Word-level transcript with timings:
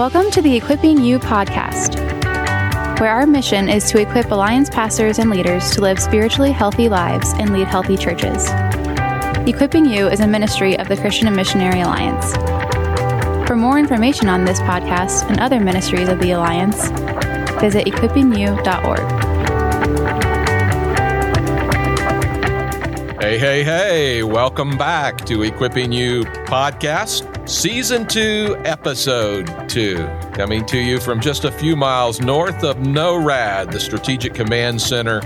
Welcome 0.00 0.30
to 0.30 0.40
the 0.40 0.56
Equipping 0.56 1.04
You 1.04 1.18
podcast, 1.18 2.00
where 3.00 3.10
our 3.10 3.26
mission 3.26 3.68
is 3.68 3.84
to 3.90 4.00
equip 4.00 4.30
Alliance 4.30 4.70
pastors 4.70 5.18
and 5.18 5.28
leaders 5.28 5.72
to 5.72 5.82
live 5.82 5.98
spiritually 5.98 6.52
healthy 6.52 6.88
lives 6.88 7.34
and 7.34 7.52
lead 7.52 7.66
healthy 7.66 7.98
churches. 7.98 8.48
Equipping 9.46 9.84
You 9.84 10.08
is 10.08 10.20
a 10.20 10.26
ministry 10.26 10.78
of 10.78 10.88
the 10.88 10.96
Christian 10.96 11.26
and 11.26 11.36
Missionary 11.36 11.82
Alliance. 11.82 12.32
For 13.46 13.56
more 13.56 13.78
information 13.78 14.30
on 14.30 14.46
this 14.46 14.58
podcast 14.60 15.28
and 15.28 15.38
other 15.38 15.60
ministries 15.60 16.08
of 16.08 16.18
the 16.18 16.30
Alliance, 16.30 16.88
visit 17.60 17.84
equippingyou.org. 17.84 19.00
Hey, 23.20 23.38
hey, 23.38 23.62
hey, 23.62 24.22
welcome 24.22 24.78
back 24.78 25.26
to 25.26 25.42
Equipping 25.42 25.92
You 25.92 26.24
podcast, 26.24 27.29
season 27.50 28.06
two, 28.06 28.56
episode 28.64 29.46
two. 29.68 30.06
Coming 30.32 30.64
to 30.66 30.78
you 30.78 31.00
from 31.00 31.20
just 31.20 31.44
a 31.44 31.50
few 31.50 31.74
miles 31.74 32.20
north 32.20 32.62
of 32.62 32.76
NORAD, 32.76 33.72
the 33.72 33.80
Strategic 33.80 34.34
Command 34.34 34.80
Center 34.80 35.20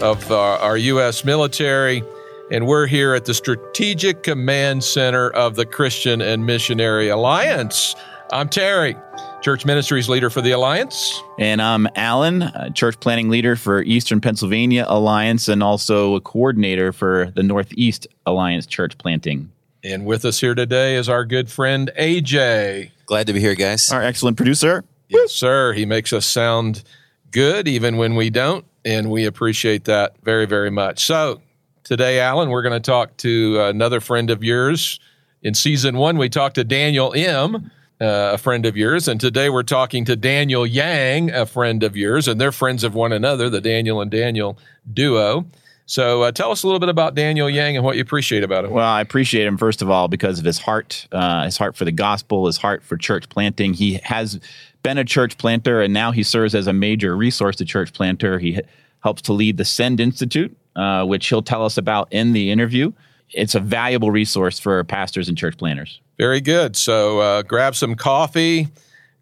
of 0.00 0.30
uh, 0.30 0.58
our 0.58 0.76
U.S. 0.76 1.24
military. 1.24 2.04
And 2.52 2.68
we're 2.68 2.86
here 2.86 3.14
at 3.14 3.24
the 3.24 3.34
Strategic 3.34 4.22
Command 4.22 4.84
Center 4.84 5.30
of 5.30 5.56
the 5.56 5.66
Christian 5.66 6.22
and 6.22 6.46
Missionary 6.46 7.08
Alliance. 7.08 7.96
I'm 8.30 8.48
Terry 8.48 8.96
church 9.42 9.64
ministries 9.64 10.08
leader 10.08 10.30
for 10.30 10.40
the 10.40 10.50
Alliance. 10.50 11.22
And 11.38 11.62
I'm 11.62 11.86
Alan, 11.94 12.50
church 12.74 12.98
planting 12.98 13.28
leader 13.28 13.54
for 13.54 13.82
Eastern 13.82 14.20
Pennsylvania 14.20 14.84
Alliance 14.88 15.46
and 15.48 15.62
also 15.62 16.16
a 16.16 16.20
coordinator 16.20 16.92
for 16.92 17.30
the 17.34 17.44
Northeast 17.44 18.08
Alliance 18.24 18.66
Church 18.66 18.98
Planting. 18.98 19.52
And 19.86 20.04
with 20.04 20.24
us 20.24 20.40
here 20.40 20.56
today 20.56 20.96
is 20.96 21.08
our 21.08 21.24
good 21.24 21.48
friend 21.48 21.92
AJ. 21.96 22.90
Glad 23.06 23.28
to 23.28 23.32
be 23.32 23.38
here, 23.38 23.54
guys. 23.54 23.88
Our 23.92 24.02
excellent 24.02 24.36
producer. 24.36 24.84
Yes, 25.08 25.30
sir. 25.30 25.74
He 25.74 25.86
makes 25.86 26.12
us 26.12 26.26
sound 26.26 26.82
good 27.30 27.68
even 27.68 27.96
when 27.96 28.16
we 28.16 28.28
don't. 28.28 28.64
And 28.84 29.12
we 29.12 29.26
appreciate 29.26 29.84
that 29.84 30.16
very, 30.24 30.44
very 30.44 30.70
much. 30.70 31.04
So 31.04 31.40
today, 31.84 32.18
Alan, 32.18 32.50
we're 32.50 32.62
going 32.62 32.72
to 32.72 32.80
talk 32.80 33.16
to 33.18 33.60
another 33.60 34.00
friend 34.00 34.28
of 34.28 34.42
yours. 34.42 34.98
In 35.42 35.54
season 35.54 35.96
one, 35.96 36.18
we 36.18 36.28
talked 36.30 36.56
to 36.56 36.64
Daniel 36.64 37.12
M 37.14 37.70
uh, 38.00 38.32
a 38.34 38.38
friend 38.38 38.66
of 38.66 38.76
yours. 38.76 39.08
And 39.08 39.20
today 39.20 39.48
we're 39.50 39.62
talking 39.62 40.04
to 40.06 40.16
Daniel 40.16 40.66
Yang, 40.66 41.30
a 41.30 41.46
friend 41.46 41.82
of 41.82 41.96
yours, 41.96 42.28
and 42.28 42.40
they're 42.40 42.52
friends 42.52 42.84
of 42.84 42.94
one 42.94 43.12
another, 43.12 43.48
the 43.48 43.60
Daniel 43.60 44.00
and 44.00 44.10
Daniel 44.10 44.58
duo. 44.92 45.46
So 45.86 46.22
uh, 46.22 46.32
tell 46.32 46.50
us 46.50 46.64
a 46.64 46.66
little 46.66 46.80
bit 46.80 46.88
about 46.88 47.14
Daniel 47.14 47.48
Yang 47.48 47.76
and 47.76 47.84
what 47.84 47.94
you 47.94 48.02
appreciate 48.02 48.42
about 48.42 48.64
him. 48.64 48.72
Well, 48.72 48.86
I 48.86 49.00
appreciate 49.00 49.46
him 49.46 49.56
first 49.56 49.82
of 49.82 49.88
all 49.88 50.08
because 50.08 50.40
of 50.40 50.44
his 50.44 50.58
heart, 50.58 51.06
uh, 51.12 51.44
his 51.44 51.56
heart 51.56 51.76
for 51.76 51.84
the 51.84 51.92
gospel, 51.92 52.46
his 52.46 52.56
heart 52.56 52.82
for 52.82 52.96
church 52.96 53.28
planting. 53.28 53.72
He 53.72 54.00
has 54.02 54.40
been 54.82 54.98
a 54.98 55.04
church 55.04 55.38
planter, 55.38 55.80
and 55.80 55.94
now 55.94 56.10
he 56.10 56.24
serves 56.24 56.56
as 56.56 56.66
a 56.66 56.72
major 56.72 57.16
resource 57.16 57.56
to 57.56 57.64
church 57.64 57.92
planter. 57.92 58.40
He 58.40 58.60
helps 59.00 59.22
to 59.22 59.32
lead 59.32 59.58
the 59.58 59.64
Send 59.64 60.00
Institute, 60.00 60.56
uh, 60.74 61.04
which 61.04 61.28
he'll 61.28 61.42
tell 61.42 61.64
us 61.64 61.78
about 61.78 62.08
in 62.10 62.32
the 62.32 62.50
interview. 62.50 62.92
It's 63.30 63.54
a 63.54 63.60
valuable 63.60 64.10
resource 64.10 64.58
for 64.58 64.82
pastors 64.84 65.28
and 65.28 65.38
church 65.38 65.56
planters. 65.56 66.00
Very 66.18 66.40
good. 66.40 66.76
So 66.76 67.20
uh, 67.20 67.42
grab 67.42 67.76
some 67.76 67.94
coffee, 67.94 68.68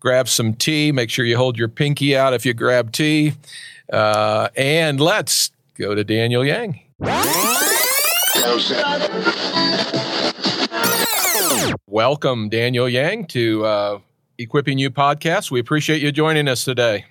grab 0.00 0.28
some 0.28 0.54
tea. 0.54 0.92
Make 0.92 1.10
sure 1.10 1.26
you 1.26 1.36
hold 1.36 1.58
your 1.58 1.68
pinky 1.68 2.16
out 2.16 2.32
if 2.32 2.46
you 2.46 2.54
grab 2.54 2.92
tea. 2.92 3.34
Uh, 3.92 4.48
and 4.56 4.98
let's 4.98 5.50
go 5.74 5.94
to 5.94 6.04
Daniel 6.04 6.44
Yang. 6.44 6.80
Welcome, 11.86 12.48
Daniel 12.48 12.88
Yang, 12.88 13.26
to 13.28 13.64
uh, 13.64 13.98
Equipping 14.38 14.78
You 14.78 14.90
podcast. 14.90 15.50
We 15.50 15.60
appreciate 15.60 16.00
you 16.00 16.12
joining 16.12 16.48
us 16.48 16.64
today. 16.64 17.04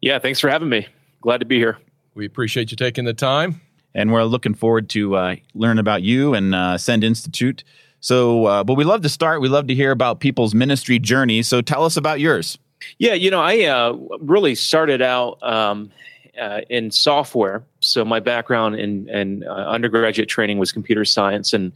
Yeah, 0.00 0.18
thanks 0.18 0.38
for 0.38 0.50
having 0.50 0.68
me. 0.68 0.86
Glad 1.22 1.38
to 1.38 1.46
be 1.46 1.56
here. 1.56 1.78
We 2.14 2.26
appreciate 2.26 2.70
you 2.70 2.76
taking 2.76 3.04
the 3.04 3.14
time. 3.14 3.60
And 3.94 4.12
we're 4.12 4.24
looking 4.24 4.54
forward 4.54 4.90
to 4.90 5.16
uh, 5.16 5.36
learn 5.54 5.78
about 5.78 6.02
you 6.02 6.34
and 6.34 6.54
uh, 6.54 6.76
Send 6.78 7.04
Institute. 7.04 7.64
So, 8.00 8.44
uh, 8.44 8.64
but 8.64 8.74
we 8.74 8.84
love 8.84 9.02
to 9.02 9.08
start. 9.08 9.40
We 9.40 9.48
love 9.48 9.66
to 9.68 9.74
hear 9.74 9.90
about 9.90 10.20
people's 10.20 10.54
ministry 10.54 10.98
journey. 10.98 11.42
So, 11.42 11.62
tell 11.62 11.84
us 11.84 11.96
about 11.96 12.20
yours. 12.20 12.58
Yeah, 12.98 13.14
you 13.14 13.30
know, 13.30 13.40
I 13.40 13.62
uh, 13.62 13.96
really 14.20 14.54
started 14.56 15.00
out 15.00 15.42
um, 15.42 15.90
uh, 16.38 16.60
in 16.68 16.90
software. 16.90 17.62
So, 17.84 18.04
my 18.04 18.20
background 18.20 18.76
in, 18.76 19.44
uh, 19.44 19.52
undergraduate 19.52 20.28
training 20.28 20.58
was 20.58 20.72
computer 20.72 21.04
science, 21.04 21.52
and 21.52 21.72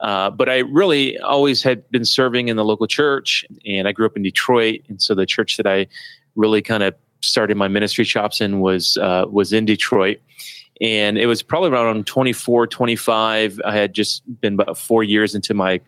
uh, 0.00 0.30
but 0.30 0.48
I 0.48 0.58
really 0.58 1.18
always 1.18 1.62
had 1.62 1.88
been 1.90 2.04
serving 2.04 2.48
in 2.48 2.56
the 2.56 2.64
local 2.64 2.86
church, 2.86 3.44
and 3.64 3.86
I 3.86 3.92
grew 3.92 4.06
up 4.06 4.16
in 4.16 4.22
Detroit, 4.22 4.82
and 4.88 5.00
so 5.00 5.14
the 5.14 5.26
church 5.26 5.56
that 5.56 5.66
I 5.66 5.86
really 6.34 6.62
kind 6.62 6.82
of 6.82 6.94
started 7.20 7.56
my 7.56 7.68
ministry 7.68 8.04
chops 8.04 8.40
in 8.40 8.60
was 8.60 8.96
uh, 8.98 9.26
was 9.30 9.52
in 9.52 9.64
Detroit. 9.64 10.18
And 10.80 11.16
it 11.16 11.26
was 11.26 11.42
probably 11.42 11.70
around 11.70 12.06
24 12.06 12.66
25 12.66 13.60
i 13.64 13.76
had 13.76 13.92
just 13.92 14.22
been 14.40 14.54
about 14.54 14.76
four 14.76 15.04
years 15.04 15.34
into 15.34 15.54
my 15.54 15.80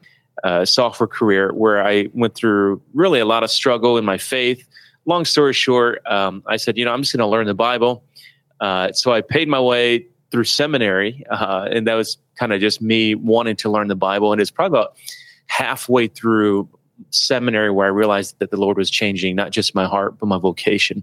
uh, 0.45 0.65
software 0.65 1.07
career 1.07 1.53
where 1.53 1.85
i 1.85 2.07
went 2.13 2.35
through 2.35 2.81
really 2.93 3.19
a 3.19 3.25
lot 3.25 3.43
of 3.43 3.51
struggle 3.51 3.97
in 3.97 4.05
my 4.05 4.19
faith. 4.19 4.69
Long 5.07 5.25
story 5.25 5.53
short 5.53 6.07
um, 6.07 6.43
i 6.47 6.57
said 6.57 6.77
you 6.77 6.85
know 6.85 6.93
i'm 6.93 7.03
just 7.03 7.13
going 7.13 7.27
to 7.27 7.27
learn 7.27 7.47
the 7.47 7.55
bible 7.55 8.05
uh, 8.65 8.93
so 8.93 9.13
i 9.13 9.21
paid 9.21 9.49
my 9.49 9.61
way 9.61 10.07
through 10.31 10.45
seminary 10.45 11.25
uh, 11.31 11.69
and 11.71 11.87
that 11.87 11.95
was 11.95 12.19
kind 12.39 12.53
of 12.53 12.61
just 12.61 12.81
me 12.81 13.15
wanting 13.15 13.57
to 13.57 13.71
learn 13.71 13.89
the 13.89 13.97
bible 13.97 14.33
and 14.33 14.41
it's 14.41 14.51
probably 14.51 14.79
about 14.79 14.97
halfway 15.47 16.07
through 16.07 16.69
seminary 17.11 17.71
where 17.71 17.87
i 17.87 17.91
realized 17.91 18.39
that 18.39 18.51
the 18.51 18.57
lord 18.57 18.77
was 18.77 18.91
changing 18.91 19.37
not 19.37 19.51
just 19.51 19.75
my 19.75 19.87
heart 19.87 20.19
but 20.19 20.27
my 20.27 20.39
vocation 20.39 21.03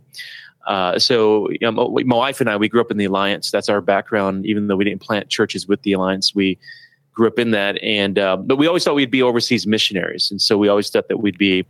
uh, 0.68 1.00
so 1.00 1.50
you 1.50 1.60
know, 1.62 1.72
my 1.72 2.16
wife 2.16 2.40
and 2.40 2.50
I, 2.50 2.58
we 2.58 2.70
grew 2.70 2.82
up 2.82 2.92
in 2.92 2.98
the 2.98 3.06
Alliance. 3.06 3.52
That's 3.52 3.70
our 3.70 3.82
background. 3.82 4.46
Even 4.46 4.68
though 4.68 4.76
we 4.76 4.86
didn't 4.86 5.02
plant 5.02 5.30
churches 5.30 5.68
with 5.68 5.82
the 5.84 5.94
Alliance, 5.94 6.36
we 6.36 6.58
grew 7.14 7.28
up 7.28 7.40
in 7.40 7.52
that. 7.52 7.82
And 7.84 8.20
uh, 8.20 8.38
but 8.38 8.58
we 8.58 8.68
always 8.68 8.84
thought 8.84 8.96
we'd 8.96 9.12
be 9.12 9.24
overseas 9.24 9.66
missionaries, 9.66 10.30
and 10.30 10.42
so 10.42 10.58
we 10.58 10.68
always 10.68 10.90
thought 10.90 11.08
that 11.08 11.18
we'd 11.18 11.38
be 11.38 11.66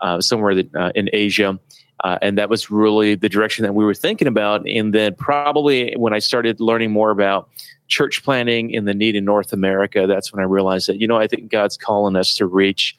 uh, 0.00 0.20
somewhere 0.20 0.54
that, 0.54 0.74
uh, 0.74 0.92
in 0.94 1.10
Asia. 1.12 1.58
Uh, 2.04 2.18
and 2.22 2.38
that 2.38 2.48
was 2.48 2.70
really 2.70 3.14
the 3.14 3.28
direction 3.28 3.64
that 3.64 3.74
we 3.74 3.84
were 3.84 3.94
thinking 3.94 4.28
about. 4.28 4.66
And 4.68 4.94
then 4.94 5.14
probably 5.14 5.94
when 5.96 6.12
I 6.12 6.20
started 6.20 6.60
learning 6.60 6.92
more 6.92 7.10
about 7.10 7.48
church 7.88 8.22
planting 8.22 8.76
and 8.76 8.86
the 8.86 8.94
need 8.94 9.16
in 9.16 9.24
North 9.24 9.52
America, 9.52 10.06
that's 10.06 10.32
when 10.32 10.40
I 10.40 10.46
realized 10.46 10.88
that 10.88 11.00
you 11.00 11.06
know 11.06 11.16
I 11.16 11.26
think 11.26 11.50
God's 11.50 11.76
calling 11.76 12.16
us 12.16 12.34
to 12.36 12.46
reach 12.46 12.96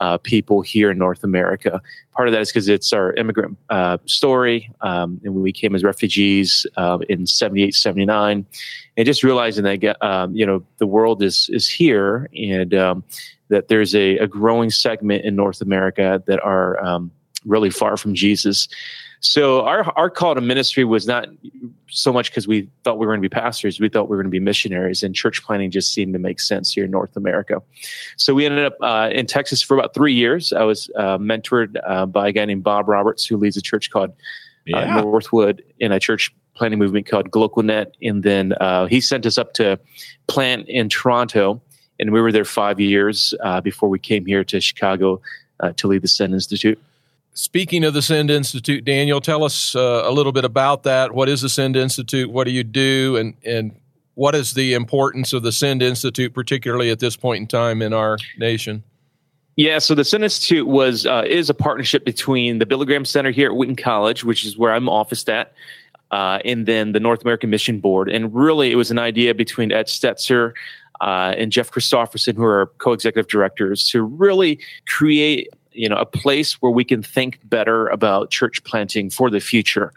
uh, 0.00 0.18
people 0.18 0.60
here 0.60 0.90
in 0.90 0.98
North 0.98 1.24
America. 1.24 1.80
Part 2.12 2.28
of 2.28 2.32
that 2.32 2.40
is 2.40 2.50
because 2.50 2.68
it's 2.68 2.92
our 2.92 3.12
immigrant 3.14 3.56
uh, 3.70 3.98
story. 4.06 4.70
Um, 4.80 5.20
and 5.24 5.34
we 5.34 5.52
came 5.52 5.74
as 5.74 5.84
refugees 5.84 6.66
uh, 6.76 6.98
in 7.08 7.26
78, 7.26 7.74
79, 7.74 8.46
and 8.96 9.06
just 9.06 9.22
realizing 9.22 9.64
that, 9.64 10.04
um, 10.04 10.34
you 10.34 10.46
know, 10.46 10.64
the 10.78 10.86
world 10.86 11.22
is, 11.22 11.48
is 11.52 11.68
here 11.68 12.28
and 12.36 12.74
um, 12.74 13.04
that 13.48 13.68
there's 13.68 13.94
a, 13.94 14.18
a, 14.18 14.26
growing 14.26 14.70
segment 14.70 15.24
in 15.24 15.36
North 15.36 15.60
America 15.60 16.22
that 16.26 16.40
are 16.40 16.82
um, 16.84 17.10
really 17.44 17.70
far 17.70 17.96
from 17.96 18.14
Jesus. 18.14 18.68
So 19.24 19.62
our 19.64 19.90
our 19.96 20.10
call 20.10 20.34
to 20.34 20.42
ministry 20.42 20.84
was 20.84 21.06
not 21.06 21.28
so 21.88 22.12
much 22.12 22.30
because 22.30 22.46
we 22.46 22.68
thought 22.82 22.98
we 22.98 23.06
were 23.06 23.12
going 23.12 23.22
to 23.22 23.28
be 23.28 23.32
pastors. 23.32 23.80
We 23.80 23.88
thought 23.88 24.10
we 24.10 24.16
were 24.16 24.22
going 24.22 24.30
to 24.30 24.38
be 24.38 24.38
missionaries, 24.38 25.02
and 25.02 25.14
church 25.14 25.42
planting 25.42 25.70
just 25.70 25.94
seemed 25.94 26.12
to 26.12 26.18
make 26.18 26.40
sense 26.40 26.74
here 26.74 26.84
in 26.84 26.90
North 26.90 27.16
America. 27.16 27.62
So 28.18 28.34
we 28.34 28.44
ended 28.44 28.66
up 28.66 28.76
uh, 28.82 29.08
in 29.12 29.26
Texas 29.26 29.62
for 29.62 29.78
about 29.78 29.94
three 29.94 30.12
years. 30.12 30.52
I 30.52 30.64
was 30.64 30.90
uh, 30.96 31.16
mentored 31.16 31.76
uh, 31.86 32.04
by 32.04 32.28
a 32.28 32.32
guy 32.32 32.44
named 32.44 32.64
Bob 32.64 32.86
Roberts, 32.86 33.24
who 33.24 33.38
leads 33.38 33.56
a 33.56 33.62
church 33.62 33.90
called 33.90 34.10
uh, 34.10 34.14
yeah. 34.66 35.00
Northwood 35.00 35.64
in 35.80 35.90
a 35.90 35.98
church 35.98 36.30
planting 36.54 36.78
movement 36.78 37.06
called 37.06 37.30
Glocalnet, 37.30 37.92
and 38.02 38.22
then 38.24 38.52
uh, 38.60 38.84
he 38.86 39.00
sent 39.00 39.24
us 39.24 39.38
up 39.38 39.54
to 39.54 39.80
plant 40.26 40.68
in 40.68 40.90
Toronto, 40.90 41.62
and 41.98 42.12
we 42.12 42.20
were 42.20 42.30
there 42.30 42.44
five 42.44 42.78
years 42.78 43.32
uh, 43.42 43.62
before 43.62 43.88
we 43.88 43.98
came 43.98 44.26
here 44.26 44.44
to 44.44 44.60
Chicago 44.60 45.22
to 45.76 45.88
lead 45.88 46.02
the 46.02 46.08
Send 46.08 46.34
Institute. 46.34 46.78
Speaking 47.36 47.82
of 47.84 47.94
the 47.94 48.02
Send 48.02 48.30
Institute, 48.30 48.84
Daniel, 48.84 49.20
tell 49.20 49.42
us 49.42 49.74
uh, 49.74 50.02
a 50.04 50.12
little 50.12 50.30
bit 50.30 50.44
about 50.44 50.84
that. 50.84 51.12
What 51.12 51.28
is 51.28 51.40
the 51.40 51.48
Send 51.48 51.74
Institute? 51.74 52.30
What 52.30 52.44
do 52.44 52.52
you 52.52 52.62
do? 52.62 53.16
And, 53.16 53.34
and 53.44 53.74
what 54.14 54.36
is 54.36 54.54
the 54.54 54.74
importance 54.74 55.32
of 55.32 55.42
the 55.42 55.50
Send 55.50 55.82
Institute, 55.82 56.32
particularly 56.32 56.90
at 56.90 57.00
this 57.00 57.16
point 57.16 57.40
in 57.40 57.46
time 57.48 57.82
in 57.82 57.92
our 57.92 58.18
nation? 58.38 58.84
Yeah, 59.56 59.80
so 59.80 59.96
the 59.96 60.04
Send 60.04 60.22
Institute 60.22 60.68
was 60.68 61.06
uh, 61.06 61.24
is 61.26 61.50
a 61.50 61.54
partnership 61.54 62.04
between 62.04 62.58
the 62.58 62.66
Billy 62.66 62.86
Graham 62.86 63.04
Center 63.04 63.32
here 63.32 63.50
at 63.50 63.56
Wheaton 63.56 63.76
College, 63.76 64.22
which 64.22 64.44
is 64.44 64.56
where 64.56 64.72
I'm 64.72 64.88
officed 64.88 65.28
at, 65.28 65.52
uh, 66.12 66.38
and 66.44 66.66
then 66.66 66.92
the 66.92 67.00
North 67.00 67.22
American 67.22 67.50
Mission 67.50 67.80
Board. 67.80 68.08
And 68.08 68.32
really, 68.32 68.70
it 68.70 68.76
was 68.76 68.92
an 68.92 68.98
idea 68.98 69.34
between 69.34 69.72
Ed 69.72 69.86
Stetzer 69.86 70.52
uh, 71.00 71.34
and 71.36 71.50
Jeff 71.50 71.70
Christopherson, 71.70 72.36
who 72.36 72.44
are 72.44 72.66
co-executive 72.78 73.28
directors, 73.28 73.88
to 73.90 74.02
really 74.02 74.58
create 74.86 75.48
you 75.74 75.88
know 75.88 75.96
a 75.96 76.06
place 76.06 76.54
where 76.54 76.72
we 76.72 76.84
can 76.84 77.02
think 77.02 77.38
better 77.44 77.88
about 77.88 78.30
church 78.30 78.62
planting 78.64 79.10
for 79.10 79.30
the 79.30 79.40
future. 79.40 79.92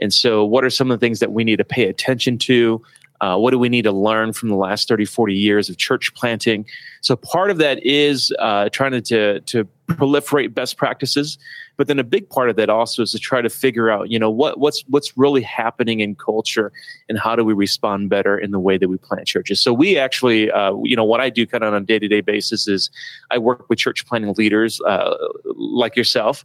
And 0.00 0.12
so 0.12 0.44
what 0.44 0.64
are 0.64 0.70
some 0.70 0.90
of 0.90 0.98
the 0.98 1.04
things 1.04 1.20
that 1.20 1.32
we 1.32 1.44
need 1.44 1.56
to 1.56 1.64
pay 1.64 1.88
attention 1.88 2.38
to? 2.38 2.82
Uh, 3.20 3.36
what 3.36 3.50
do 3.50 3.58
we 3.58 3.68
need 3.68 3.82
to 3.82 3.92
learn 3.92 4.32
from 4.32 4.48
the 4.48 4.54
last 4.54 4.86
30 4.86 5.04
40 5.04 5.34
years 5.34 5.68
of 5.68 5.76
church 5.76 6.14
planting? 6.14 6.64
So 7.00 7.16
part 7.16 7.50
of 7.50 7.58
that 7.58 7.84
is 7.84 8.32
uh, 8.38 8.68
trying 8.68 8.92
to, 8.92 9.00
to, 9.00 9.40
to 9.40 9.68
proliferate 9.88 10.54
best 10.54 10.76
practices. 10.76 11.38
But 11.76 11.86
then 11.86 11.98
a 11.98 12.04
big 12.04 12.28
part 12.28 12.50
of 12.50 12.56
that 12.56 12.68
also 12.68 13.02
is 13.02 13.12
to 13.12 13.18
try 13.18 13.40
to 13.40 13.48
figure 13.48 13.90
out, 13.90 14.10
you 14.10 14.18
know, 14.18 14.30
what 14.30 14.58
what's 14.58 14.84
what's 14.88 15.16
really 15.16 15.42
happening 15.42 16.00
in 16.00 16.14
culture, 16.14 16.72
and 17.08 17.18
how 17.18 17.34
do 17.36 17.44
we 17.44 17.54
respond 17.54 18.10
better 18.10 18.38
in 18.38 18.50
the 18.50 18.58
way 18.58 18.78
that 18.78 18.88
we 18.88 18.98
plant 18.98 19.26
churches. 19.26 19.60
So 19.60 19.72
we 19.72 19.98
actually, 19.98 20.50
uh, 20.50 20.74
you 20.82 20.96
know, 20.96 21.04
what 21.04 21.20
I 21.20 21.30
do 21.30 21.46
kind 21.46 21.64
of 21.64 21.72
on 21.72 21.82
a 21.82 21.86
day 21.86 21.98
to 21.98 22.08
day 22.08 22.20
basis 22.20 22.68
is 22.68 22.90
I 23.30 23.38
work 23.38 23.68
with 23.68 23.78
church 23.78 24.06
planting 24.06 24.32
leaders 24.36 24.80
uh, 24.82 25.16
like 25.56 25.96
yourself, 25.96 26.44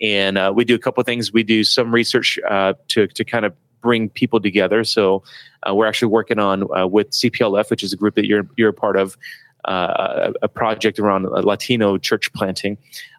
and 0.00 0.38
uh, 0.38 0.52
we 0.54 0.64
do 0.64 0.74
a 0.74 0.78
couple 0.78 1.02
things. 1.02 1.32
We 1.32 1.42
do 1.42 1.64
some 1.64 1.92
research 1.92 2.38
uh, 2.48 2.74
to 2.88 3.06
to 3.08 3.24
kind 3.24 3.44
of 3.44 3.54
bring 3.84 4.08
people 4.08 4.40
together. 4.40 4.82
So 4.82 5.22
uh, 5.68 5.74
we're 5.74 5.86
actually 5.86 6.08
working 6.08 6.38
on 6.38 6.64
uh, 6.76 6.86
with 6.86 7.10
CPLF, 7.10 7.70
which 7.70 7.82
is 7.82 7.92
a 7.92 7.96
group 7.96 8.14
that 8.16 8.26
you're 8.26 8.48
you're 8.56 8.70
a 8.70 8.74
part 8.74 8.96
of, 8.96 9.16
uh, 9.64 10.32
a 10.42 10.48
project 10.48 10.98
around 10.98 11.24
Latino 11.24 11.98
church 11.98 12.32
planting. 12.32 12.76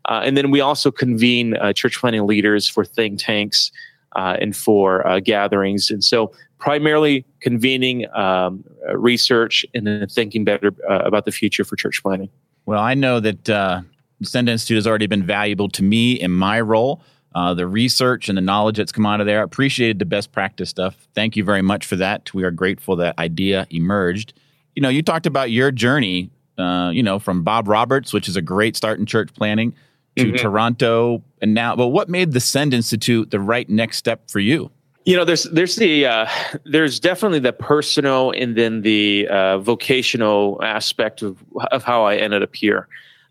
Uh, 0.07 0.21
and 0.24 0.38
then 0.38 0.51
we 0.51 0.62
also 0.62 0.92
convene 0.92 1.56
uh, 1.57 1.74
church 1.74 2.00
planting 2.00 2.27
leaders 2.27 2.68
for 2.68 2.86
think 2.86 3.19
tanks 3.19 3.71
uh, 4.15 4.38
and 4.39 4.56
for 4.56 5.06
uh, 5.07 5.19
gatherings. 5.19 5.89
And 5.89 6.03
so, 6.03 6.31
primarily 6.57 7.25
convening 7.42 8.07
um, 8.15 8.63
research 8.95 9.65
and 9.74 9.86
then 9.86 10.07
thinking 10.07 10.45
better 10.45 10.71
uh, 10.89 11.00
about 11.00 11.25
the 11.25 11.31
future 11.31 11.65
for 11.65 11.75
church 11.75 12.01
planting. 12.01 12.30
Well, 12.65 12.80
I 12.80 12.94
know 12.94 13.19
that 13.19 13.50
uh, 13.50 13.81
Send 14.24 14.50
Institute 14.50 14.77
has 14.77 14.88
already 14.88 15.06
been 15.06 15.25
valuable 15.25 15.68
to 15.69 15.83
me 15.83 16.13
in 16.13 16.31
my 16.31 16.62
role. 16.62 17.03
the 17.33 17.68
research 17.68 18.30
and 18.30 18.38
the 18.38 18.42
knowledge 18.42 18.77
that's 18.77 18.94
come 18.94 19.06
out 19.06 19.19
of 19.19 19.27
there. 19.27 19.42
I 19.42 19.44
appreciated 19.44 20.00
the 20.00 20.06
best 20.06 20.31
practice 20.31 20.69
stuff. 20.69 21.07
Thank 21.13 21.36
you 21.36 21.44
very 21.44 21.62
much 21.62 21.86
for 21.86 21.97
that. 21.97 22.33
We 22.33 22.44
are 22.44 22.51
grateful 22.51 22.95
that 22.95 23.19
idea 23.19 23.68
emerged. 23.69 24.33
You 24.75 24.81
know, 24.81 24.89
you 24.89 25.03
talked 25.03 25.25
about 25.25 25.51
your 25.51 25.71
journey 25.71 26.31
uh, 26.57 26.92
you 26.94 27.04
know, 27.04 27.19
from 27.19 27.44
Bob 27.44 27.68
Roberts, 27.68 28.13
which 28.13 28.28
is 28.28 28.36
a 28.36 28.42
great 28.42 28.75
start 28.75 29.00
in 29.00 29.06
church 29.06 29.34
planting, 29.34 29.74
to 30.18 30.25
mm-hmm. 30.25 30.36
Toronto, 30.36 31.24
and 31.42 31.54
now. 31.54 31.75
But 31.75 31.88
what 31.88 32.10
made 32.10 32.31
the 32.31 32.40
Send 32.40 32.74
Institute 32.74 33.31
the 33.31 33.40
right 33.40 33.69
next 33.69 33.98
step 33.98 34.30
for 34.30 34.40
you? 34.40 34.72
You 35.06 35.16
know, 35.16 35.25
there's 35.25 35.44
there's 35.44 35.75
the 35.75 36.06
uh, 36.06 36.28
there's 36.66 37.00
definitely 37.00 37.40
the 37.40 37.54
personal 37.54 38.31
and 38.31 38.56
then 38.56 38.81
the 38.81 39.28
uh, 39.30 39.60
vocational 39.60 40.60
aspect 40.63 41.22
of 41.22 41.44
of 41.72 41.84
how 41.84 42.06
I 42.06 42.16
ended 42.16 42.42
up 42.42 42.56
here. 42.56 42.88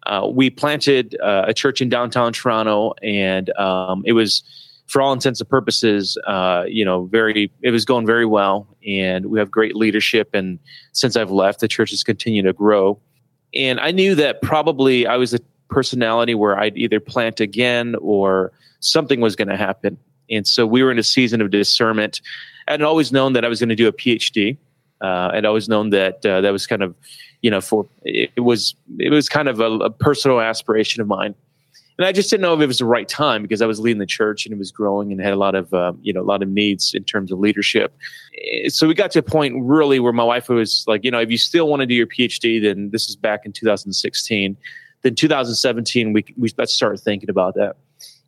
Uh, 0.07 0.29
we 0.31 0.51
planted 0.51 1.17
uh, 1.23 1.47
a 1.49 1.55
church 1.55 1.81
in 1.81 1.89
downtown 1.89 2.33
Toronto, 2.33 2.93
and 3.03 3.51
um, 3.59 4.03
it 4.05 4.13
was, 4.13 4.43
for 4.87 5.01
all 5.01 5.13
intents 5.13 5.41
and 5.41 5.49
purposes, 5.49 6.19
uh, 6.27 6.65
you 6.69 6.85
know, 6.85 7.07
very 7.07 7.51
it 7.63 7.71
was 7.71 7.85
going 7.85 8.07
very 8.07 8.27
well, 8.27 8.69
and 8.87 9.27
we 9.27 9.39
have 9.39 9.51
great 9.51 9.75
leadership. 9.75 10.31
And 10.35 10.59
since 10.93 11.17
I've 11.17 11.31
left, 11.31 11.61
the 11.61 11.69
church 11.69 11.91
has 11.91 12.05
continued 12.05 12.45
to 12.45 12.53
grow 12.53 13.01
and 13.55 13.81
I 13.81 13.91
knew 13.91 14.15
that 14.17 14.43
probably 14.43 15.07
I 15.07 15.17
was 15.17 15.35
a 15.35 15.41
personality 15.69 16.35
where 16.35 16.59
I'd 16.59 16.77
either 16.77 17.01
plant 17.01 17.41
again 17.41 17.97
or 18.01 18.53
something 18.81 19.21
was 19.21 19.37
going 19.37 19.49
to 19.49 19.57
happen. 19.57 19.99
And 20.31 20.47
so 20.47 20.67
we 20.67 20.83
were 20.83 20.91
in 20.91 20.99
a 20.99 21.03
season 21.03 21.41
of 21.41 21.51
discernment. 21.51 22.21
I'd 22.69 22.83
always 22.83 23.13
known 23.13 23.35
that 23.35 23.45
I 23.45 23.49
was 23.49 23.61
going 23.61 23.69
to 23.69 23.77
do 23.77 23.89
a 23.89 23.93
PhD. 23.93 24.57
Uh, 25.01 25.31
I'd 25.33 25.45
always 25.45 25.69
known 25.69 25.91
that 25.91 26.25
uh, 26.25 26.41
that 26.41 26.51
was 26.51 26.67
kind 26.67 26.83
of, 26.83 26.95
you 27.43 27.51
know, 27.51 27.61
for 27.61 27.87
it, 28.03 28.31
it 28.37 28.41
was 28.41 28.75
it 28.99 29.11
was 29.11 29.29
kind 29.29 29.49
of 29.49 29.61
a, 29.61 29.71
a 29.71 29.91
personal 29.91 30.41
aspiration 30.41 31.03
of 31.03 31.09
mine 31.09 31.35
and 31.99 32.07
I 32.07 32.13
just 32.13 32.29
didn't 32.29 32.43
know 32.43 32.55
if 32.55 32.61
it 32.61 32.67
was 32.67 32.79
the 32.79 32.85
right 32.85 33.09
time 33.09 33.43
because 33.43 33.63
I 33.63 33.67
was 33.67 33.79
leading 33.79 34.01
the 34.01 34.07
church 34.07 34.47
and 34.47 34.53
it 34.53 34.59
was 34.59 34.73
growing 34.73 35.13
and 35.13 35.21
had 35.21 35.33
a 35.33 35.37
lot 35.37 35.55
of 35.55 35.73
um, 35.73 35.99
you 36.03 36.13
know 36.13 36.21
a 36.21 36.25
lot 36.25 36.43
of 36.43 36.49
needs 36.49 36.93
in 36.93 37.05
terms 37.05 37.31
of 37.31 37.39
leadership. 37.39 37.97
Eh, 38.37 38.69
so 38.69 38.89
we 38.89 38.95
got 38.95 39.13
to 39.13 39.21
a 39.21 39.23
point 39.23 39.55
really 39.63 40.01
where 40.01 40.13
my 40.13 40.25
wife 40.25 40.49
was 40.49 40.85
like, 40.89 41.05
you 41.05 41.11
know, 41.11 41.21
if 41.21 41.31
you 41.31 41.39
still 41.39 41.69
want 41.69 41.81
to 41.81 41.87
do 41.87 41.95
your 41.95 42.07
PhD, 42.07 42.61
then 42.61 42.91
this 42.91 43.09
is 43.09 43.17
back 43.17 43.47
in 43.47 43.53
2016. 43.53 44.57
Then 45.03 45.15
2017, 45.15 46.13
we 46.13 46.25
we 46.37 46.49
started 46.67 46.99
thinking 46.99 47.31
about 47.31 47.55
that, 47.55 47.77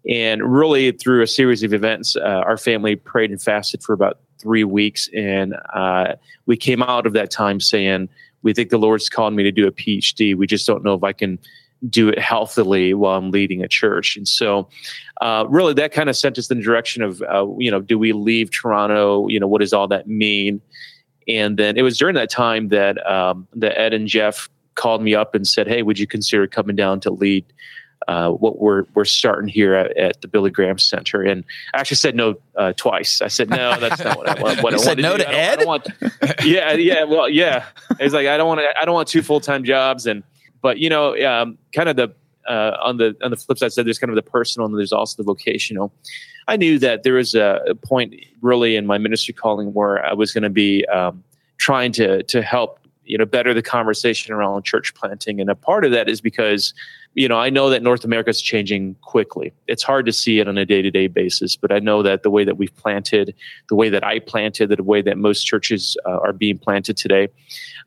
and 0.08 0.42
really 0.42 0.92
through 0.92 1.22
a 1.22 1.26
series 1.26 1.62
of 1.62 1.72
events, 1.74 2.14
uh, 2.16 2.42
our 2.46 2.56
family 2.56 2.94
prayed 2.94 3.30
and 3.30 3.42
fasted 3.42 3.82
for 3.82 3.94
about 3.94 4.20
three 4.38 4.64
weeks, 4.64 5.08
and 5.16 5.56
uh, 5.74 6.14
we 6.44 6.56
came 6.56 6.82
out 6.82 7.06
of 7.06 7.14
that 7.14 7.30
time 7.30 7.58
saying, 7.58 8.08
we 8.42 8.52
think 8.52 8.70
the 8.70 8.78
Lord's 8.78 9.08
called 9.08 9.34
me 9.34 9.42
to 9.42 9.50
do 9.50 9.66
a 9.66 9.72
PhD. 9.72 10.36
We 10.36 10.46
just 10.46 10.66
don't 10.66 10.84
know 10.84 10.94
if 10.94 11.02
I 11.02 11.12
can 11.12 11.38
do 11.88 12.08
it 12.08 12.18
healthily 12.18 12.94
while 12.94 13.18
I'm 13.18 13.30
leading 13.30 13.62
a 13.62 13.68
church. 13.68 14.16
And 14.16 14.26
so, 14.26 14.68
uh, 15.20 15.44
really, 15.48 15.74
that 15.74 15.92
kind 15.92 16.08
of 16.08 16.16
sent 16.16 16.38
us 16.38 16.50
in 16.50 16.58
the 16.58 16.64
direction 16.64 17.02
of, 17.02 17.22
uh, 17.22 17.46
you 17.58 17.70
know, 17.70 17.80
do 17.80 17.98
we 17.98 18.12
leave 18.12 18.50
Toronto? 18.50 19.28
You 19.28 19.40
know, 19.40 19.46
what 19.46 19.60
does 19.60 19.72
all 19.72 19.88
that 19.88 20.06
mean? 20.06 20.60
And 21.28 21.56
then 21.56 21.76
it 21.76 21.82
was 21.82 21.98
during 21.98 22.14
that 22.14 22.30
time 22.30 22.68
that 22.68 23.04
um, 23.10 23.48
that 23.54 23.78
Ed 23.78 23.92
and 23.92 24.06
Jeff 24.06 24.48
called 24.74 25.02
me 25.02 25.14
up 25.14 25.34
and 25.34 25.46
said, 25.46 25.66
"Hey, 25.66 25.82
would 25.82 25.98
you 25.98 26.06
consider 26.06 26.46
coming 26.46 26.76
down 26.76 27.00
to 27.00 27.10
lead?" 27.10 27.44
Uh, 28.06 28.30
what 28.30 28.60
we're 28.60 28.84
we're 28.94 29.04
starting 29.04 29.48
here 29.48 29.74
at, 29.74 29.96
at, 29.96 30.20
the 30.20 30.28
Billy 30.28 30.50
Graham 30.50 30.78
Center, 30.78 31.22
and 31.22 31.42
I 31.74 31.80
actually 31.80 31.96
said 31.96 32.14
no 32.14 32.36
uh, 32.54 32.72
twice. 32.76 33.20
I 33.20 33.26
said 33.26 33.50
no, 33.50 33.80
that's 33.80 34.04
not 34.04 34.16
what 34.16 34.28
I 34.28 34.40
want. 34.40 34.62
What 34.62 34.72
you 34.74 34.78
I 34.78 34.82
said 34.82 34.98
no 34.98 35.16
to, 35.16 35.24
to 35.24 35.28
Ed. 35.28 35.64
Want, 35.64 35.88
yeah, 36.44 36.74
yeah, 36.74 37.02
well, 37.02 37.28
yeah. 37.28 37.64
It's 37.98 38.14
like 38.14 38.28
I 38.28 38.36
don't 38.36 38.46
want 38.46 38.60
to. 38.60 38.80
I 38.80 38.84
don't 38.84 38.94
want 38.94 39.08
two 39.08 39.22
full 39.22 39.40
time 39.40 39.64
jobs, 39.64 40.06
and 40.06 40.22
but 40.66 40.78
you 40.78 40.90
know, 40.90 41.16
um, 41.24 41.56
kind 41.72 41.88
of 41.88 41.94
the 41.94 42.12
uh, 42.48 42.76
on 42.82 42.96
the 42.96 43.16
on 43.22 43.30
the 43.30 43.36
flip 43.36 43.56
side, 43.56 43.72
said 43.72 43.86
there's 43.86 44.00
kind 44.00 44.10
of 44.10 44.16
the 44.16 44.28
personal 44.36 44.66
and 44.66 44.76
there's 44.76 44.92
also 44.92 45.16
the 45.16 45.22
vocational. 45.22 45.92
I 46.48 46.56
knew 46.56 46.80
that 46.80 47.04
there 47.04 47.14
was 47.14 47.36
a, 47.36 47.76
point 47.82 48.16
really 48.40 48.74
in 48.74 48.84
my 48.84 48.98
ministry 48.98 49.32
calling 49.32 49.72
where 49.74 50.04
I 50.04 50.12
was 50.12 50.32
going 50.32 50.42
to 50.42 50.50
be 50.50 50.84
um, 50.86 51.22
trying 51.58 51.92
to 51.92 52.24
to 52.24 52.42
help 52.42 52.80
you 53.06 53.16
know 53.18 53.24
better 53.24 53.54
the 53.54 53.62
conversation 53.62 54.34
around 54.34 54.64
church 54.64 54.94
planting, 54.94 55.40
and 55.40 55.50
a 55.50 55.54
part 55.54 55.84
of 55.84 55.92
that 55.92 56.08
is 56.08 56.20
because 56.20 56.74
you 57.16 57.28
know, 57.28 57.38
I 57.38 57.48
know 57.48 57.70
that 57.70 57.82
North 57.82 58.04
America 58.04 58.28
is 58.28 58.42
changing 58.42 58.94
quickly. 58.96 59.50
It's 59.66 59.82
hard 59.82 60.04
to 60.04 60.12
see 60.12 60.38
it 60.38 60.46
on 60.48 60.58
a 60.58 60.66
day 60.66 60.82
to 60.82 60.90
day 60.90 61.06
basis, 61.06 61.56
but 61.56 61.72
I 61.72 61.78
know 61.78 62.02
that 62.02 62.22
the 62.22 62.28
way 62.28 62.44
that 62.44 62.58
we've 62.58 62.76
planted, 62.76 63.34
the 63.70 63.74
way 63.74 63.88
that 63.88 64.04
I 64.04 64.18
planted, 64.18 64.68
the 64.68 64.82
way 64.82 65.00
that 65.00 65.16
most 65.16 65.44
churches 65.44 65.96
uh, 66.04 66.18
are 66.18 66.34
being 66.34 66.58
planted 66.58 66.98
today, 66.98 67.28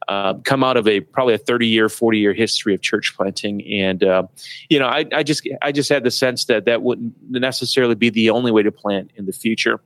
uh, 0.07 0.33
come 0.45 0.63
out 0.63 0.77
of 0.77 0.87
a 0.87 1.01
probably 1.01 1.35
a 1.35 1.37
30 1.37 1.67
year, 1.67 1.89
40 1.89 2.17
year 2.17 2.33
history 2.33 2.73
of 2.73 2.81
church 2.81 3.13
planting. 3.15 3.63
And, 3.71 4.03
uh, 4.03 4.23
you 4.67 4.79
know, 4.79 4.87
I, 4.87 5.05
I 5.13 5.21
just, 5.21 5.47
I 5.61 5.71
just 5.71 5.89
had 5.89 6.03
the 6.03 6.11
sense 6.11 6.45
that 6.45 6.65
that 6.65 6.81
wouldn't 6.81 7.13
necessarily 7.29 7.93
be 7.93 8.09
the 8.09 8.31
only 8.31 8.51
way 8.51 8.63
to 8.63 8.71
plant 8.71 9.11
in 9.15 9.27
the 9.27 9.33
future. 9.33 9.79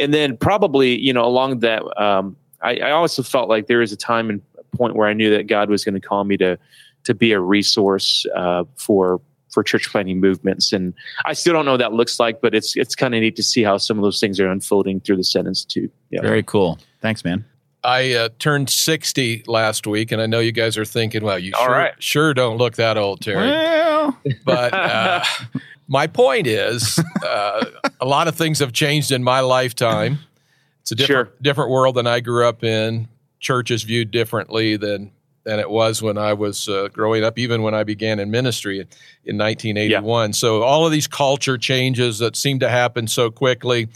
And 0.00 0.12
then 0.12 0.36
probably, 0.36 0.98
you 0.98 1.12
know, 1.12 1.24
along 1.24 1.60
that, 1.60 1.84
um, 2.02 2.34
I, 2.62 2.78
I 2.78 2.90
also 2.90 3.22
felt 3.22 3.48
like 3.48 3.68
there 3.68 3.82
is 3.82 3.92
a 3.92 3.96
time 3.96 4.28
and 4.28 4.42
point 4.74 4.96
where 4.96 5.08
I 5.08 5.12
knew 5.12 5.30
that 5.30 5.46
God 5.46 5.70
was 5.70 5.84
going 5.84 5.94
to 5.94 6.00
call 6.00 6.24
me 6.24 6.36
to, 6.38 6.58
to 7.04 7.14
be 7.14 7.32
a 7.32 7.40
resource 7.40 8.26
uh, 8.34 8.64
for 8.76 9.20
for 9.50 9.62
church 9.62 9.90
planting 9.90 10.18
movements. 10.18 10.72
And 10.72 10.94
I 11.26 11.34
still 11.34 11.52
don't 11.52 11.66
know 11.66 11.72
what 11.72 11.80
that 11.80 11.92
looks 11.92 12.18
like, 12.18 12.40
but 12.40 12.54
it's 12.54 12.74
it's 12.76 12.94
kind 12.94 13.14
of 13.14 13.20
neat 13.20 13.36
to 13.36 13.42
see 13.42 13.62
how 13.62 13.76
some 13.76 13.98
of 13.98 14.02
those 14.02 14.18
things 14.18 14.40
are 14.40 14.48
unfolding 14.50 15.00
through 15.00 15.16
the 15.16 15.24
Send 15.24 15.46
Institute. 15.46 15.92
Yeah. 16.10 16.22
Very 16.22 16.42
cool. 16.42 16.78
Thanks, 17.02 17.22
man. 17.24 17.44
I 17.84 18.12
uh, 18.12 18.28
turned 18.38 18.70
60 18.70 19.42
last 19.48 19.86
week, 19.88 20.12
and 20.12 20.22
I 20.22 20.26
know 20.26 20.38
you 20.38 20.52
guys 20.52 20.78
are 20.78 20.84
thinking, 20.84 21.24
well, 21.24 21.38
you 21.38 21.52
All 21.58 21.64
sure, 21.66 21.72
right. 21.74 21.94
sure 22.02 22.32
don't 22.32 22.56
look 22.56 22.76
that 22.76 22.96
old, 22.96 23.20
Terry. 23.20 23.48
Well. 23.48 24.16
But 24.44 24.72
uh, 24.72 25.24
my 25.88 26.06
point 26.06 26.46
is, 26.46 26.98
uh, 27.26 27.64
a 28.00 28.06
lot 28.06 28.28
of 28.28 28.36
things 28.36 28.60
have 28.60 28.72
changed 28.72 29.10
in 29.10 29.22
my 29.24 29.40
lifetime. 29.40 30.18
It's 30.82 30.92
a 30.92 30.94
different, 30.94 31.28
Sure. 31.28 31.36
different 31.42 31.70
world 31.70 31.96
than 31.96 32.06
I 32.06 32.20
grew 32.20 32.46
up 32.46 32.62
in. 32.64 33.08
Church 33.42 33.70
is 33.70 33.82
viewed 33.82 34.10
differently 34.10 34.76
than 34.76 35.12
than 35.44 35.58
it 35.58 35.68
was 35.68 36.00
when 36.00 36.16
I 36.16 36.32
was 36.32 36.68
uh, 36.68 36.88
growing 36.92 37.24
up, 37.24 37.36
even 37.38 37.62
when 37.62 37.74
I 37.74 37.82
began 37.82 38.20
in 38.20 38.30
ministry 38.30 38.78
in 38.78 39.36
1981. 39.36 40.34
So 40.34 40.62
all 40.62 40.86
of 40.86 40.92
these 40.92 41.08
culture 41.08 41.58
changes 41.58 42.20
that 42.20 42.36
seem 42.36 42.60
to 42.60 42.68
happen 42.68 43.08
so 43.08 43.28
quickly. 43.30 43.88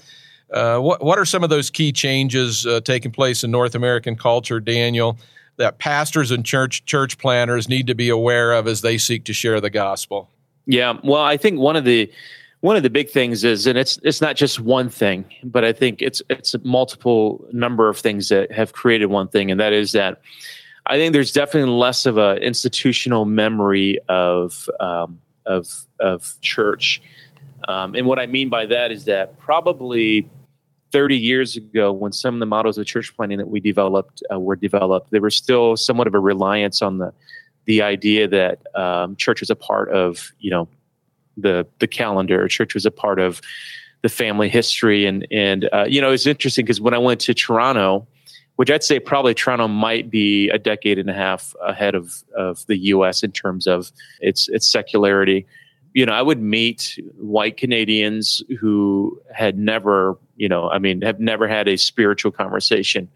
Uh, 0.50 0.78
what 0.78 1.02
what 1.02 1.18
are 1.18 1.24
some 1.24 1.42
of 1.42 1.50
those 1.50 1.70
key 1.70 1.92
changes 1.92 2.66
uh, 2.66 2.80
taking 2.80 3.12
place 3.12 3.44
in 3.44 3.50
North 3.50 3.74
American 3.74 4.16
culture, 4.16 4.60
Daniel, 4.60 5.18
that 5.56 5.78
pastors 5.78 6.30
and 6.30 6.44
church 6.44 6.84
church 6.84 7.18
planners 7.18 7.68
need 7.68 7.86
to 7.86 7.94
be 7.94 8.08
aware 8.08 8.52
of 8.52 8.66
as 8.66 8.80
they 8.80 8.98
seek 8.98 9.24
to 9.24 9.32
share 9.32 9.60
the 9.60 9.70
gospel? 9.70 10.28
Yeah, 10.66 10.98
well, 11.04 11.22
I 11.22 11.36
think 11.36 11.58
one 11.58 11.76
of 11.76 11.84
the 11.84 12.10
one 12.66 12.74
of 12.74 12.82
the 12.82 12.90
big 12.90 13.08
things 13.08 13.44
is, 13.44 13.64
and 13.68 13.78
it's 13.78 13.96
it's 14.02 14.20
not 14.20 14.34
just 14.34 14.58
one 14.58 14.88
thing, 14.88 15.24
but 15.44 15.64
I 15.64 15.72
think 15.72 16.02
it's 16.02 16.20
it's 16.28 16.52
a 16.52 16.58
multiple 16.64 17.46
number 17.52 17.88
of 17.88 17.96
things 17.96 18.28
that 18.30 18.50
have 18.50 18.72
created 18.72 19.06
one 19.06 19.28
thing, 19.28 19.52
and 19.52 19.60
that 19.60 19.72
is 19.72 19.92
that 19.92 20.20
I 20.84 20.96
think 20.96 21.12
there's 21.12 21.30
definitely 21.30 21.70
less 21.70 22.06
of 22.06 22.18
a 22.18 22.38
institutional 22.38 23.24
memory 23.24 24.00
of 24.08 24.68
um, 24.80 25.20
of 25.46 25.86
of 26.00 26.34
church, 26.40 27.00
um, 27.68 27.94
and 27.94 28.04
what 28.04 28.18
I 28.18 28.26
mean 28.26 28.48
by 28.48 28.66
that 28.66 28.90
is 28.90 29.04
that 29.04 29.38
probably 29.38 30.28
30 30.90 31.16
years 31.16 31.56
ago, 31.56 31.92
when 31.92 32.10
some 32.10 32.34
of 32.34 32.40
the 32.40 32.46
models 32.46 32.78
of 32.78 32.86
church 32.86 33.14
planting 33.14 33.38
that 33.38 33.48
we 33.48 33.60
developed 33.60 34.24
uh, 34.32 34.40
were 34.40 34.56
developed, 34.56 35.12
there 35.12 35.22
was 35.22 35.36
still 35.36 35.76
somewhat 35.76 36.08
of 36.08 36.14
a 36.14 36.20
reliance 36.20 36.82
on 36.82 36.98
the 36.98 37.12
the 37.66 37.82
idea 37.82 38.26
that 38.26 38.58
um, 38.74 39.14
church 39.14 39.40
is 39.40 39.50
a 39.50 39.56
part 39.56 39.88
of 39.90 40.32
you 40.40 40.50
know 40.50 40.66
the 41.36 41.66
the 41.78 41.86
calendar. 41.86 42.46
Church 42.48 42.74
was 42.74 42.86
a 42.86 42.90
part 42.90 43.18
of 43.18 43.40
the 44.02 44.08
family 44.08 44.48
history, 44.48 45.06
and 45.06 45.26
and 45.30 45.68
uh, 45.72 45.86
you 45.88 46.00
know 46.00 46.12
it's 46.12 46.26
interesting 46.26 46.64
because 46.64 46.80
when 46.80 46.94
I 46.94 46.98
went 46.98 47.20
to 47.22 47.34
Toronto 47.34 48.06
which 48.56 48.70
I'd 48.70 48.82
say 48.82 48.98
probably 48.98 49.34
Toronto 49.34 49.68
might 49.68 50.10
be 50.10 50.48
a 50.48 50.58
decade 50.58 50.98
and 50.98 51.08
a 51.08 51.14
half 51.14 51.54
ahead 51.62 51.94
of, 51.94 52.24
of 52.36 52.66
the 52.66 52.76
U.S. 52.88 53.22
in 53.22 53.30
terms 53.30 53.66
of 53.66 53.92
its 54.20 54.48
its 54.48 54.70
secularity. 54.70 55.46
you 55.92 56.04
know, 56.04 56.12
I 56.12 56.22
would 56.22 56.42
meet 56.42 56.98
white 57.16 57.56
Canadians 57.56 58.42
who 58.58 59.18
had 59.34 59.58
never, 59.58 60.18
you 60.36 60.48
know, 60.48 60.68
I 60.68 60.78
mean, 60.78 61.00
have 61.02 61.20
never 61.20 61.46
had 61.48 61.68
a 61.68 61.76
spiritual 61.76 62.32
conversation. 62.32 63.08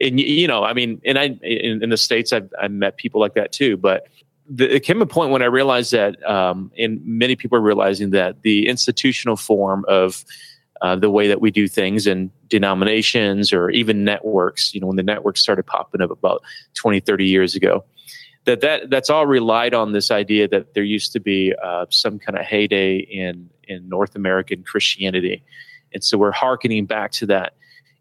And, 0.00 0.18
you 0.18 0.48
know, 0.48 0.64
I 0.64 0.72
mean, 0.72 1.00
and 1.04 1.18
I, 1.18 1.38
in, 1.42 1.82
in 1.82 1.90
the 1.90 1.96
States, 1.96 2.32
I've, 2.32 2.50
I've 2.60 2.70
met 2.70 2.96
people 2.96 3.20
like 3.20 3.34
that 3.34 3.52
too. 3.52 3.76
But 3.76 4.08
the, 4.54 4.76
it 4.76 4.80
came 4.80 5.00
a 5.00 5.06
point 5.06 5.30
when 5.30 5.42
I 5.42 5.46
realized 5.46 5.92
that, 5.92 6.22
um, 6.28 6.70
and 6.78 7.00
many 7.04 7.36
people 7.36 7.56
are 7.56 7.62
realizing 7.62 8.10
that 8.10 8.42
the 8.42 8.68
institutional 8.68 9.36
form 9.36 9.84
of 9.88 10.24
uh, 10.82 10.96
the 10.96 11.10
way 11.10 11.28
that 11.28 11.40
we 11.40 11.50
do 11.50 11.68
things 11.68 12.06
in 12.06 12.30
denominations 12.48 13.52
or 13.52 13.70
even 13.70 14.04
networks, 14.04 14.74
you 14.74 14.80
know, 14.80 14.88
when 14.88 14.96
the 14.96 15.02
networks 15.02 15.40
started 15.40 15.64
popping 15.64 16.02
up 16.02 16.10
about 16.10 16.42
20, 16.74 17.00
30 17.00 17.24
years 17.24 17.54
ago, 17.54 17.84
that, 18.44 18.60
that 18.60 18.90
that's 18.90 19.08
all 19.08 19.26
relied 19.26 19.72
on 19.72 19.92
this 19.92 20.10
idea 20.10 20.48
that 20.48 20.74
there 20.74 20.82
used 20.82 21.12
to 21.12 21.20
be 21.20 21.54
uh, 21.62 21.86
some 21.90 22.18
kind 22.18 22.38
of 22.38 22.44
heyday 22.44 22.96
in 22.96 23.48
in 23.68 23.88
North 23.88 24.16
American 24.16 24.64
Christianity, 24.64 25.44
and 25.94 26.02
so 26.02 26.18
we're 26.18 26.32
harkening 26.32 26.84
back 26.84 27.12
to 27.12 27.26
that. 27.26 27.54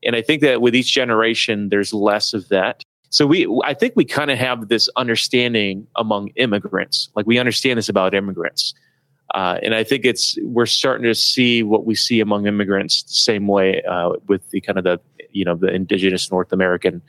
And 0.03 0.15
I 0.15 0.23
think 0.23 0.41
that 0.41 0.59
with 0.59 0.73
each 0.73 0.91
generation, 0.91 1.69
there's 1.69 1.93
less 1.93 2.33
of 2.33 2.49
that. 2.49 2.83
So 3.11 3.27
we, 3.27 3.45
I 3.65 3.73
think 3.73 3.93
we 3.95 4.05
kind 4.05 4.31
of 4.31 4.37
have 4.37 4.69
this 4.69 4.89
understanding 4.95 5.85
among 5.97 6.29
immigrants, 6.37 7.09
like 7.13 7.27
we 7.27 7.37
understand 7.37 7.77
this 7.77 7.89
about 7.89 8.13
immigrants. 8.13 8.73
Uh, 9.35 9.59
and 9.61 9.75
I 9.75 9.83
think 9.83 10.05
it's 10.05 10.37
we're 10.43 10.65
starting 10.65 11.03
to 11.03 11.15
see 11.15 11.61
what 11.61 11.85
we 11.85 11.93
see 11.93 12.19
among 12.19 12.47
immigrants 12.47 13.03
the 13.03 13.13
same 13.13 13.47
way 13.47 13.81
uh, 13.83 14.11
with 14.27 14.49
the 14.49 14.61
kind 14.61 14.77
of 14.77 14.83
the 14.83 14.99
you 15.31 15.45
know 15.45 15.55
the 15.55 15.67
indigenous 15.67 16.31
North 16.31 16.51
American 16.51 17.01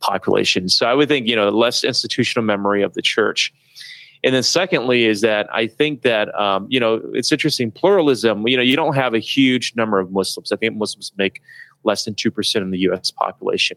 population. 0.00 0.68
So 0.68 0.86
I 0.86 0.94
would 0.94 1.08
think 1.08 1.26
you 1.26 1.36
know 1.36 1.48
less 1.50 1.84
institutional 1.84 2.44
memory 2.44 2.82
of 2.82 2.94
the 2.94 3.02
church. 3.02 3.52
And 4.24 4.34
then 4.34 4.42
secondly 4.42 5.04
is 5.04 5.20
that 5.20 5.46
I 5.54 5.66
think 5.66 6.02
that 6.02 6.34
um, 6.34 6.66
you 6.70 6.80
know 6.80 7.02
it's 7.12 7.30
interesting 7.30 7.70
pluralism. 7.70 8.46
You 8.48 8.56
know 8.56 8.62
you 8.62 8.76
don't 8.76 8.94
have 8.94 9.12
a 9.12 9.18
huge 9.18 9.74
number 9.76 9.98
of 9.98 10.10
Muslims. 10.10 10.52
I 10.52 10.56
think 10.56 10.76
Muslims 10.76 11.12
make 11.16 11.42
less 11.84 12.04
than 12.04 12.14
two 12.14 12.30
percent 12.30 12.64
of 12.64 12.70
the 12.70 12.78
U.S. 12.78 13.10
population, 13.10 13.76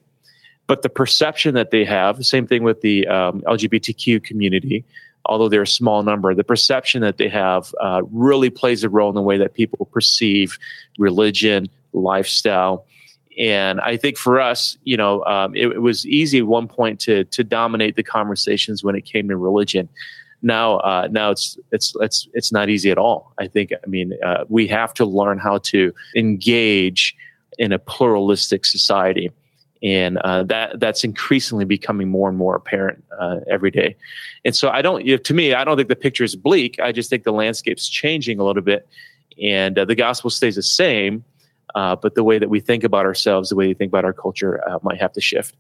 but 0.69 0.83
the 0.83 0.89
perception 0.89 1.55
that 1.55 1.71
they 1.71 1.83
have, 1.83 2.23
same 2.23 2.47
thing 2.47 2.63
with 2.63 2.81
the 2.81 3.05
um, 3.07 3.41
LGBTQ 3.41 4.23
community 4.23 4.85
although 5.25 5.49
they're 5.49 5.61
a 5.61 5.67
small 5.67 6.01
number, 6.01 6.33
the 6.33 6.43
perception 6.43 7.01
that 7.01 7.17
they 7.17 7.29
have 7.29 7.73
uh, 7.81 8.01
really 8.11 8.49
plays 8.49 8.83
a 8.83 8.89
role 8.89 9.09
in 9.09 9.15
the 9.15 9.21
way 9.21 9.37
that 9.37 9.53
people 9.53 9.85
perceive 9.85 10.57
religion, 10.97 11.67
lifestyle. 11.93 12.85
And 13.37 13.79
I 13.81 13.95
think 13.95 14.17
for 14.17 14.39
us, 14.39 14.77
you 14.83 14.97
know, 14.97 15.23
um, 15.25 15.55
it, 15.55 15.67
it, 15.67 15.81
was 15.81 16.05
easy 16.07 16.39
at 16.39 16.47
one 16.47 16.67
point 16.67 16.99
to 17.01 17.23
to 17.25 17.43
dominate 17.43 17.95
the 17.95 18.03
conversations 18.03 18.83
when 18.83 18.95
it 18.95 19.05
came 19.05 19.29
to 19.29 19.37
religion. 19.37 19.87
Now, 20.41 20.77
uh, 20.79 21.07
now 21.11 21.31
it's 21.31 21.57
it's 21.71 21.93
it's 22.01 22.27
it's 22.33 22.51
not 22.51 22.69
easy 22.69 22.89
at 22.89 22.97
all. 22.97 23.33
I 23.37 23.47
think. 23.47 23.71
I 23.71 23.87
mean, 23.87 24.13
uh, 24.25 24.45
we 24.49 24.67
have 24.67 24.93
to 24.95 25.05
learn 25.05 25.37
how 25.37 25.59
to 25.59 25.93
engage 26.15 27.15
in 27.57 27.71
a 27.71 27.79
pluralistic 27.79 28.65
society 28.65 29.29
and 29.81 30.17
uh, 30.19 30.43
that 30.43 30.79
that's 30.79 31.03
increasingly 31.03 31.65
becoming 31.65 32.09
more 32.09 32.27
and 32.27 32.37
more 32.37 32.55
apparent 32.55 33.03
uh, 33.19 33.39
every 33.49 33.71
day. 33.71 33.95
And 34.43 34.55
so 34.55 34.69
I 34.69 34.81
don't, 34.81 35.05
you 35.05 35.13
know, 35.13 35.17
to 35.17 35.33
me, 35.33 35.53
I 35.53 35.63
don't 35.63 35.77
think 35.77 35.89
the 35.89 35.95
picture 35.95 36.23
is 36.23 36.35
bleak. 36.35 36.79
I 36.79 36.91
just 36.91 37.09
think 37.09 37.23
the 37.23 37.31
landscape's 37.31 37.87
changing 37.87 38.39
a 38.39 38.43
little 38.43 38.61
bit, 38.61 38.87
and 39.41 39.77
uh, 39.77 39.85
the 39.85 39.95
gospel 39.95 40.29
stays 40.29 40.55
the 40.55 40.63
same, 40.63 41.23
uh, 41.75 41.95
but 41.95 42.15
the 42.15 42.23
way 42.23 42.39
that 42.39 42.49
we 42.49 42.59
think 42.59 42.83
about 42.83 43.05
ourselves, 43.05 43.49
the 43.49 43.55
way 43.55 43.67
we 43.67 43.73
think 43.73 43.89
about 43.89 44.05
our 44.05 44.13
culture, 44.13 44.61
uh, 44.69 44.79
might 44.83 44.99
have 44.99 45.13
to 45.13 45.21
shift. 45.21 45.55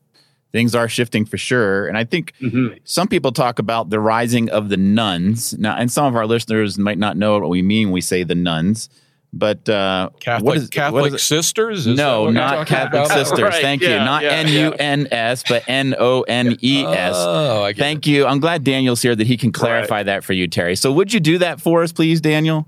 Things 0.51 0.73
are 0.73 0.89
shifting 0.89 1.25
for 1.25 1.37
sure, 1.37 1.87
and 1.87 1.97
I 1.97 2.03
think 2.03 2.33
mm-hmm. 2.41 2.77
some 2.83 3.07
people 3.07 3.31
talk 3.31 3.59
about 3.59 3.91
the 3.91 3.99
rising 3.99 4.49
of 4.49 4.69
the 4.69 4.77
nones 4.77 5.57
Now, 5.57 5.75
and 5.75 5.91
some 5.91 6.05
of 6.05 6.15
our 6.15 6.25
listeners 6.25 6.77
might 6.77 6.97
not 6.97 7.17
know 7.17 7.39
what 7.39 7.49
we 7.49 7.61
mean 7.61 7.87
when 7.87 7.93
we 7.93 8.01
say 8.01 8.23
the 8.23 8.35
nones. 8.35 8.89
But 9.31 9.69
uh, 9.69 10.09
Catholic, 10.19 10.45
what 10.45 10.57
is, 10.57 10.69
Catholic 10.69 11.01
what 11.03 11.13
is 11.13 11.21
sisters? 11.21 11.85
Is 11.85 11.95
no, 11.95 12.31
not 12.31 12.65
Catholic 12.65 13.05
about? 13.05 13.11
sisters. 13.11 13.39
Right, 13.39 13.61
Thank 13.61 13.83
yeah, 13.83 13.99
you. 13.99 14.05
Not 14.05 14.23
N 14.23 14.47
U 14.47 14.71
N 14.73 15.07
S, 15.11 15.43
but 15.47 15.63
N 15.67 15.95
O 15.99 16.23
N 16.23 16.57
E 16.61 16.83
S. 16.83 17.13
Oh, 17.15 17.71
Thank 17.77 18.07
it. 18.07 18.09
you. 18.09 18.25
I'm 18.25 18.39
glad 18.39 18.63
Daniel's 18.63 19.03
here 19.03 19.15
that 19.15 19.27
he 19.27 19.37
can 19.37 19.51
clarify 19.51 19.97
right. 19.97 20.05
that 20.07 20.23
for 20.23 20.33
you, 20.33 20.47
Terry. 20.47 20.75
So, 20.75 20.91
would 20.91 21.13
you 21.13 21.19
do 21.19 21.37
that 21.37 21.61
for 21.61 21.83
us, 21.83 21.91
please, 21.91 22.21
Daniel? 22.21 22.65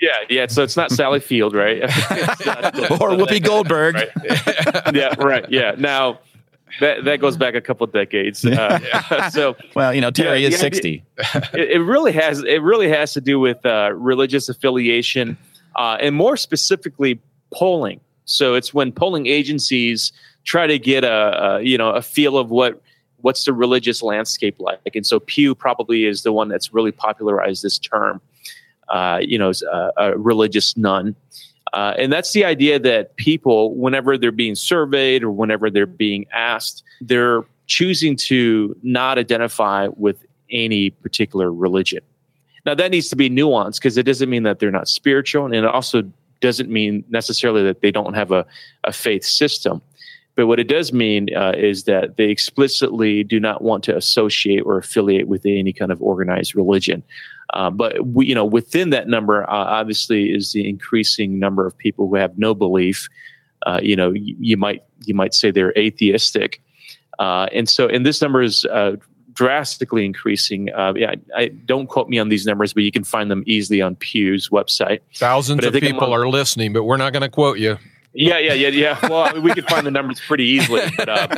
Yeah, 0.00 0.10
yeah. 0.28 0.46
So 0.46 0.62
it's 0.62 0.76
not 0.76 0.90
Sally 0.92 1.20
Field, 1.20 1.54
right? 1.54 1.82
or 1.82 1.88
Whoopi 3.10 3.42
Goldberg. 3.42 3.94
Right. 3.94 4.10
yeah, 4.94 5.14
right. 5.18 5.50
Yeah. 5.50 5.74
Now 5.78 6.20
that 6.80 7.04
that 7.04 7.20
goes 7.20 7.36
back 7.36 7.54
a 7.54 7.60
couple 7.60 7.86
decades. 7.86 8.44
Uh, 8.44 9.30
so 9.30 9.56
well, 9.74 9.94
you 9.94 10.00
know, 10.00 10.10
Terry 10.10 10.40
yeah, 10.40 10.48
is 10.48 10.52
yeah, 10.54 10.58
sixty. 10.58 11.04
It, 11.54 11.70
it, 11.70 11.80
really 11.80 12.12
has. 12.12 12.42
It 12.44 12.62
really 12.62 12.88
has 12.88 13.14
to 13.14 13.20
do 13.20 13.40
with 13.40 13.64
uh, 13.64 13.92
religious 13.94 14.48
affiliation 14.48 15.38
uh, 15.76 15.96
and 16.00 16.14
more 16.14 16.36
specifically 16.36 17.20
polling. 17.52 18.00
So 18.24 18.54
it's 18.54 18.72
when 18.72 18.92
polling 18.92 19.26
agencies 19.26 20.12
try 20.44 20.66
to 20.66 20.78
get 20.78 21.04
a, 21.04 21.56
a, 21.56 21.62
you 21.62 21.78
know 21.78 21.90
a 21.90 22.02
feel 22.02 22.38
of 22.38 22.50
what 22.50 22.80
what's 23.20 23.44
the 23.44 23.52
religious 23.52 24.02
landscape 24.02 24.56
like. 24.58 24.94
And 24.94 25.06
so 25.06 25.20
Pew 25.20 25.54
probably 25.54 26.04
is 26.04 26.22
the 26.22 26.32
one 26.32 26.48
that's 26.48 26.74
really 26.74 26.92
popularized 26.92 27.62
this 27.62 27.78
term. 27.78 28.20
Uh, 28.88 29.18
you 29.22 29.38
know, 29.38 29.50
a, 29.72 29.90
a 29.96 30.18
religious 30.18 30.76
none. 30.76 31.16
Uh, 31.72 31.94
and 31.98 32.12
that's 32.12 32.32
the 32.32 32.44
idea 32.44 32.78
that 32.78 33.16
people, 33.16 33.74
whenever 33.74 34.18
they're 34.18 34.30
being 34.30 34.54
surveyed 34.54 35.24
or 35.24 35.30
whenever 35.30 35.70
they're 35.70 35.86
being 35.86 36.26
asked, 36.32 36.84
they're 37.00 37.44
choosing 37.66 38.14
to 38.14 38.76
not 38.82 39.18
identify 39.18 39.88
with 39.96 40.24
any 40.50 40.90
particular 40.90 41.52
religion. 41.52 42.02
Now 42.66 42.74
that 42.74 42.90
needs 42.90 43.08
to 43.10 43.16
be 43.16 43.28
nuanced 43.28 43.76
because 43.76 43.98
it 43.98 44.04
doesn't 44.04 44.30
mean 44.30 44.44
that 44.44 44.58
they're 44.58 44.70
not 44.70 44.88
spiritual, 44.88 45.46
and 45.46 45.54
it 45.54 45.64
also 45.64 46.02
doesn't 46.40 46.70
mean 46.70 47.04
necessarily 47.08 47.62
that 47.64 47.80
they 47.80 47.90
don't 47.90 48.14
have 48.14 48.30
a, 48.30 48.44
a 48.84 48.92
faith 48.92 49.24
system. 49.24 49.80
But 50.36 50.46
what 50.46 50.58
it 50.58 50.66
does 50.68 50.92
mean 50.92 51.34
uh, 51.34 51.52
is 51.56 51.84
that 51.84 52.16
they 52.16 52.24
explicitly 52.24 53.22
do 53.22 53.38
not 53.38 53.62
want 53.62 53.84
to 53.84 53.96
associate 53.96 54.60
or 54.60 54.78
affiliate 54.78 55.28
with 55.28 55.46
any 55.46 55.72
kind 55.72 55.92
of 55.92 56.02
organized 56.02 56.56
religion. 56.56 57.02
Uh, 57.52 57.70
but 57.70 58.04
we, 58.06 58.26
you 58.26 58.34
know, 58.34 58.44
within 58.44 58.90
that 58.90 59.06
number, 59.06 59.44
uh, 59.44 59.54
obviously, 59.54 60.32
is 60.34 60.52
the 60.52 60.68
increasing 60.68 61.38
number 61.38 61.66
of 61.66 61.76
people 61.78 62.08
who 62.08 62.16
have 62.16 62.36
no 62.36 62.54
belief. 62.54 63.08
Uh, 63.64 63.78
you 63.82 63.94
know, 63.94 64.10
you, 64.12 64.34
you, 64.40 64.56
might 64.56 64.82
you 65.04 65.14
might 65.14 65.34
say 65.34 65.50
they're 65.50 65.76
atheistic, 65.78 66.60
uh, 67.18 67.46
and 67.52 67.68
so 67.68 67.86
and 67.88 68.04
this 68.04 68.20
number 68.20 68.42
is 68.42 68.64
uh, 68.66 68.96
drastically 69.34 70.04
increasing. 70.04 70.72
Uh, 70.72 70.94
yeah, 70.96 71.14
I, 71.36 71.42
I, 71.42 71.48
don't 71.48 71.88
quote 71.88 72.08
me 72.08 72.18
on 72.18 72.28
these 72.28 72.46
numbers, 72.46 72.72
but 72.72 72.82
you 72.84 72.92
can 72.92 73.04
find 73.04 73.30
them 73.30 73.42
easily 73.46 73.82
on 73.82 73.96
Pew's 73.96 74.48
website. 74.48 75.00
Thousands 75.14 75.64
of 75.64 75.72
people 75.74 76.12
are 76.12 76.28
listening, 76.28 76.72
but 76.72 76.84
we're 76.84 76.96
not 76.96 77.12
going 77.12 77.22
to 77.22 77.28
quote 77.28 77.58
you. 77.58 77.78
Yeah, 78.16 78.38
yeah, 78.38 78.52
yeah, 78.52 78.68
yeah. 78.68 78.98
Well, 79.02 79.24
I 79.24 79.32
mean, 79.32 79.42
we 79.42 79.52
could 79.52 79.66
find 79.66 79.84
the 79.84 79.90
numbers 79.90 80.20
pretty 80.20 80.44
easily. 80.44 80.82
But 80.96 81.08
uh, 81.08 81.28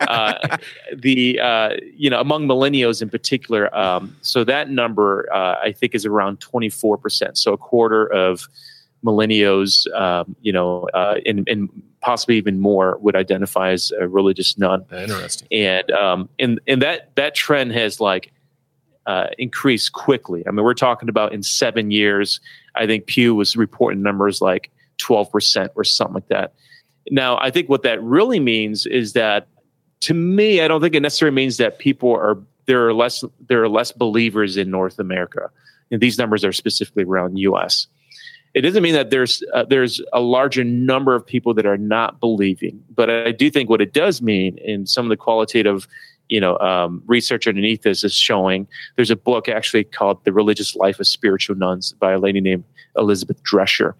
uh, 0.00 0.56
the 0.92 1.38
uh, 1.38 1.70
you 1.96 2.10
know 2.10 2.20
among 2.20 2.48
millennials 2.48 3.00
in 3.00 3.08
particular, 3.08 3.74
um, 3.74 4.16
so 4.20 4.42
that 4.42 4.68
number 4.68 5.32
uh, 5.32 5.60
I 5.62 5.70
think 5.70 5.94
is 5.94 6.04
around 6.04 6.40
twenty 6.40 6.70
four 6.70 6.98
percent. 6.98 7.38
So 7.38 7.52
a 7.52 7.56
quarter 7.56 8.12
of 8.12 8.48
millennials, 9.04 9.92
um, 9.94 10.34
you 10.40 10.52
know, 10.52 10.88
uh, 10.94 11.16
and, 11.26 11.46
and, 11.48 11.68
possibly 12.00 12.36
even 12.36 12.60
more 12.60 12.98
would 12.98 13.16
identify 13.16 13.70
as 13.70 13.90
a 13.98 14.06
religious 14.06 14.58
none. 14.58 14.84
Interesting. 14.92 15.48
And 15.50 15.90
um, 15.92 16.28
and 16.38 16.60
and 16.66 16.82
that 16.82 17.14
that 17.14 17.34
trend 17.34 17.72
has 17.72 17.98
like 17.98 18.30
uh, 19.06 19.28
increased 19.38 19.94
quickly. 19.94 20.44
I 20.46 20.50
mean, 20.50 20.64
we're 20.64 20.74
talking 20.74 21.08
about 21.08 21.32
in 21.32 21.42
seven 21.42 21.90
years. 21.90 22.40
I 22.74 22.86
think 22.86 23.06
Pew 23.06 23.34
was 23.34 23.56
reporting 23.56 24.02
numbers 24.02 24.42
like 24.42 24.70
twelve 24.98 25.32
percent 25.32 25.72
or 25.76 25.84
something 25.84 26.14
like 26.14 26.28
that. 26.28 26.52
Now, 27.10 27.38
I 27.38 27.50
think 27.50 27.70
what 27.70 27.84
that 27.84 28.02
really 28.02 28.38
means 28.38 28.84
is 28.84 29.14
that, 29.14 29.48
to 30.00 30.12
me, 30.12 30.60
I 30.60 30.68
don't 30.68 30.82
think 30.82 30.94
it 30.94 31.00
necessarily 31.00 31.34
means 31.34 31.56
that 31.56 31.78
people 31.78 32.12
are 32.12 32.36
there 32.66 32.86
are 32.86 32.92
less 32.92 33.24
there 33.48 33.62
are 33.62 33.68
less 33.68 33.92
believers 33.92 34.58
in 34.58 34.70
North 34.70 34.98
America. 34.98 35.50
And 35.90 36.00
these 36.00 36.18
numbers 36.18 36.44
are 36.44 36.52
specifically 36.52 37.04
around 37.04 37.38
U.S. 37.38 37.86
It 38.54 38.60
doesn't 38.60 38.82
mean 38.82 38.94
that 38.94 39.10
there's 39.10 39.42
uh, 39.52 39.64
there's 39.64 40.00
a 40.12 40.20
larger 40.20 40.62
number 40.62 41.14
of 41.14 41.26
people 41.26 41.54
that 41.54 41.66
are 41.66 41.76
not 41.76 42.20
believing, 42.20 42.82
but 42.94 43.10
I 43.10 43.32
do 43.32 43.50
think 43.50 43.68
what 43.68 43.80
it 43.80 43.92
does 43.92 44.22
mean, 44.22 44.58
in 44.58 44.86
some 44.86 45.04
of 45.04 45.10
the 45.10 45.16
qualitative, 45.16 45.88
you 46.28 46.40
know, 46.40 46.56
um, 46.58 47.02
research 47.06 47.48
underneath 47.48 47.82
this 47.82 48.04
is 48.04 48.14
showing. 48.14 48.68
There's 48.94 49.10
a 49.10 49.16
book 49.16 49.48
actually 49.48 49.84
called 49.84 50.24
"The 50.24 50.32
Religious 50.32 50.76
Life 50.76 51.00
of 51.00 51.08
Spiritual 51.08 51.56
Nones" 51.56 51.98
by 51.98 52.12
a 52.12 52.18
lady 52.18 52.40
named 52.40 52.64
Elizabeth 52.96 53.42
Drescher, 53.42 53.94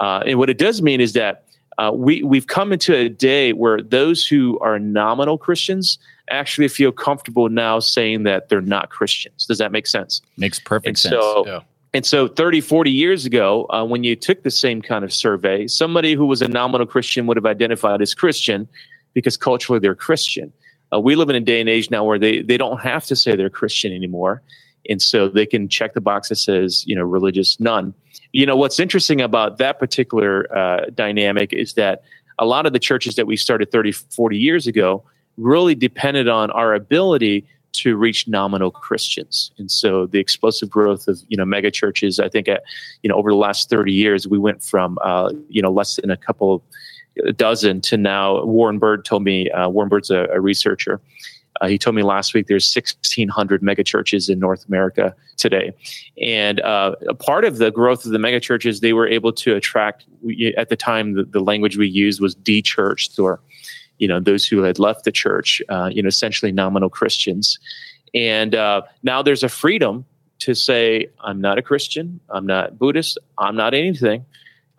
uh, 0.00 0.24
and 0.26 0.38
what 0.38 0.50
it 0.50 0.58
does 0.58 0.82
mean 0.82 1.00
is 1.00 1.12
that 1.12 1.44
uh, 1.78 1.92
we 1.94 2.22
we've 2.22 2.48
come 2.48 2.72
into 2.72 2.94
a 2.94 3.08
day 3.08 3.52
where 3.52 3.80
those 3.80 4.26
who 4.26 4.58
are 4.58 4.78
nominal 4.78 5.38
Christians 5.38 5.98
actually 6.30 6.68
feel 6.68 6.92
comfortable 6.92 7.48
now 7.48 7.78
saying 7.78 8.22
that 8.24 8.48
they're 8.48 8.60
not 8.60 8.90
Christians. 8.90 9.46
Does 9.46 9.58
that 9.58 9.72
make 9.72 9.86
sense? 9.86 10.22
Makes 10.36 10.58
perfect 10.58 10.86
and 10.86 10.98
sense. 10.98 11.14
So, 11.14 11.46
yeah. 11.46 11.60
And 11.94 12.04
so 12.04 12.26
30, 12.26 12.60
40 12.60 12.90
years 12.90 13.24
ago, 13.24 13.66
uh, 13.70 13.84
when 13.84 14.02
you 14.02 14.16
took 14.16 14.42
the 14.42 14.50
same 14.50 14.82
kind 14.82 15.04
of 15.04 15.12
survey, 15.12 15.68
somebody 15.68 16.14
who 16.14 16.26
was 16.26 16.42
a 16.42 16.48
nominal 16.48 16.88
Christian 16.88 17.26
would 17.26 17.36
have 17.36 17.46
identified 17.46 18.02
as 18.02 18.14
Christian 18.14 18.68
because 19.14 19.36
culturally 19.36 19.78
they're 19.78 19.94
Christian. 19.94 20.52
Uh, 20.92 20.98
we 20.98 21.14
live 21.14 21.30
in 21.30 21.36
a 21.36 21.40
day 21.40 21.60
and 21.60 21.68
age 21.68 21.92
now 21.92 22.04
where 22.04 22.18
they, 22.18 22.42
they 22.42 22.56
don't 22.56 22.80
have 22.80 23.06
to 23.06 23.16
say 23.16 23.36
they're 23.36 23.48
Christian 23.48 23.92
anymore. 23.92 24.42
and 24.90 25.00
so 25.00 25.28
they 25.28 25.46
can 25.46 25.68
check 25.68 25.94
the 25.94 26.00
box 26.00 26.28
that 26.28 26.36
says 26.36 26.84
you 26.86 26.96
know 26.96 27.04
religious 27.04 27.58
none. 27.60 27.94
You 28.32 28.44
know 28.44 28.56
what's 28.56 28.80
interesting 28.80 29.20
about 29.20 29.58
that 29.58 29.78
particular 29.78 30.52
uh, 30.54 30.86
dynamic 30.94 31.52
is 31.52 31.74
that 31.74 32.02
a 32.38 32.44
lot 32.44 32.66
of 32.66 32.72
the 32.72 32.80
churches 32.80 33.14
that 33.14 33.26
we 33.26 33.36
started 33.36 33.70
30, 33.70 33.92
40 33.92 34.36
years 34.36 34.66
ago 34.66 35.04
really 35.36 35.74
depended 35.74 36.28
on 36.28 36.50
our 36.50 36.74
ability 36.74 37.46
to 37.74 37.96
reach 37.96 38.26
nominal 38.26 38.70
Christians. 38.70 39.50
And 39.58 39.70
so 39.70 40.06
the 40.06 40.18
explosive 40.18 40.70
growth 40.70 41.08
of, 41.08 41.20
you 41.28 41.36
know, 41.36 41.44
mega 41.44 41.70
churches, 41.70 42.18
I 42.18 42.28
think, 42.28 42.48
at, 42.48 42.62
you 43.02 43.08
know, 43.08 43.16
over 43.16 43.30
the 43.30 43.36
last 43.36 43.70
30 43.70 43.92
years, 43.92 44.26
we 44.26 44.38
went 44.38 44.62
from, 44.62 44.98
uh, 45.02 45.32
you 45.48 45.60
know, 45.60 45.70
less 45.70 45.96
than 45.96 46.10
a 46.10 46.16
couple 46.16 46.64
dozen 47.36 47.80
to 47.82 47.96
now 47.96 48.44
Warren 48.44 48.78
Bird 48.78 49.04
told 49.04 49.22
me, 49.22 49.50
uh, 49.50 49.68
Warren 49.68 49.88
Bird's 49.88 50.10
a, 50.10 50.26
a 50.32 50.40
researcher. 50.40 51.00
Uh, 51.60 51.68
he 51.68 51.78
told 51.78 51.94
me 51.94 52.02
last 52.02 52.34
week 52.34 52.48
there's 52.48 52.74
1,600 52.74 53.62
megachurches 53.62 54.28
in 54.28 54.40
North 54.40 54.66
America 54.66 55.14
today, 55.36 55.72
and 56.20 56.60
uh, 56.60 56.96
a 57.08 57.14
part 57.14 57.44
of 57.44 57.58
the 57.58 57.70
growth 57.70 58.04
of 58.04 58.10
the 58.10 58.18
megachurches, 58.18 58.80
they 58.80 58.92
were 58.92 59.06
able 59.06 59.32
to 59.32 59.54
attract. 59.54 60.04
At 60.56 60.68
the 60.68 60.76
time, 60.76 61.14
the, 61.14 61.24
the 61.24 61.40
language 61.40 61.76
we 61.76 61.86
used 61.86 62.20
was 62.20 62.34
de-churched, 62.34 63.20
or 63.20 63.40
you 63.98 64.08
know 64.08 64.20
those 64.20 64.46
who 64.46 64.62
had 64.62 64.78
left 64.78 65.04
the 65.04 65.12
church, 65.12 65.62
uh, 65.68 65.90
you 65.92 66.02
know, 66.02 66.08
essentially 66.08 66.52
nominal 66.52 66.88
Christians. 66.88 67.58
And 68.14 68.54
uh, 68.54 68.82
now 69.02 69.22
there's 69.22 69.42
a 69.42 69.48
freedom 69.48 70.04
to 70.40 70.54
say, 70.54 71.08
I'm 71.20 71.40
not 71.40 71.58
a 71.58 71.62
Christian, 71.62 72.20
I'm 72.30 72.46
not 72.46 72.78
Buddhist, 72.78 73.18
I'm 73.38 73.56
not 73.56 73.74
anything, 73.74 74.24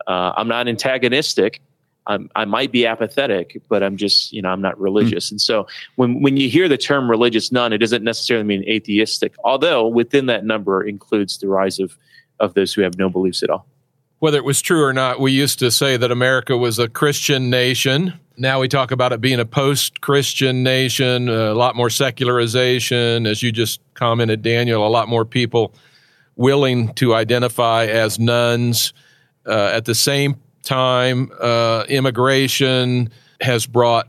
uh, 0.06 0.32
I'm 0.36 0.48
not 0.48 0.68
antagonistic. 0.68 1.60
I'm, 2.08 2.30
i 2.36 2.44
might 2.44 2.70
be 2.70 2.86
apathetic, 2.86 3.60
but 3.68 3.82
I'm 3.82 3.96
just, 3.96 4.32
you 4.32 4.40
know, 4.40 4.50
I'm 4.50 4.60
not 4.60 4.78
religious. 4.80 5.28
Mm. 5.28 5.30
And 5.32 5.40
so 5.40 5.66
when, 5.96 6.22
when 6.22 6.36
you 6.36 6.48
hear 6.48 6.68
the 6.68 6.78
term 6.78 7.10
religious 7.10 7.50
none, 7.50 7.72
it 7.72 7.78
doesn't 7.78 8.04
necessarily 8.04 8.44
mean 8.44 8.62
atheistic, 8.68 9.34
although 9.44 9.86
within 9.88 10.26
that 10.26 10.44
number 10.44 10.82
includes 10.82 11.38
the 11.38 11.48
rise 11.48 11.80
of, 11.80 11.98
of 12.38 12.54
those 12.54 12.72
who 12.72 12.82
have 12.82 12.96
no 12.96 13.08
beliefs 13.08 13.42
at 13.42 13.50
all. 13.50 13.66
Whether 14.18 14.38
it 14.38 14.44
was 14.44 14.62
true 14.62 14.82
or 14.82 14.92
not, 14.92 15.20
we 15.20 15.32
used 15.32 15.58
to 15.58 15.70
say 15.70 15.96
that 15.96 16.10
America 16.10 16.56
was 16.56 16.78
a 16.78 16.88
Christian 16.88 17.50
nation. 17.50 18.14
Now 18.38 18.60
we 18.60 18.68
talk 18.68 18.90
about 18.90 19.12
it 19.12 19.20
being 19.22 19.40
a 19.40 19.46
post 19.46 20.02
Christian 20.02 20.62
nation, 20.62 21.30
a 21.30 21.54
lot 21.54 21.74
more 21.74 21.88
secularization. 21.88 23.26
As 23.26 23.42
you 23.42 23.50
just 23.50 23.80
commented, 23.94 24.42
Daniel, 24.42 24.86
a 24.86 24.90
lot 24.90 25.08
more 25.08 25.24
people 25.24 25.72
willing 26.36 26.92
to 26.94 27.14
identify 27.14 27.86
as 27.86 28.18
nones. 28.18 28.92
Uh, 29.46 29.70
at 29.72 29.86
the 29.86 29.94
same 29.94 30.36
time, 30.62 31.30
uh, 31.40 31.84
immigration 31.88 33.08
has 33.40 33.64
brought 33.66 34.08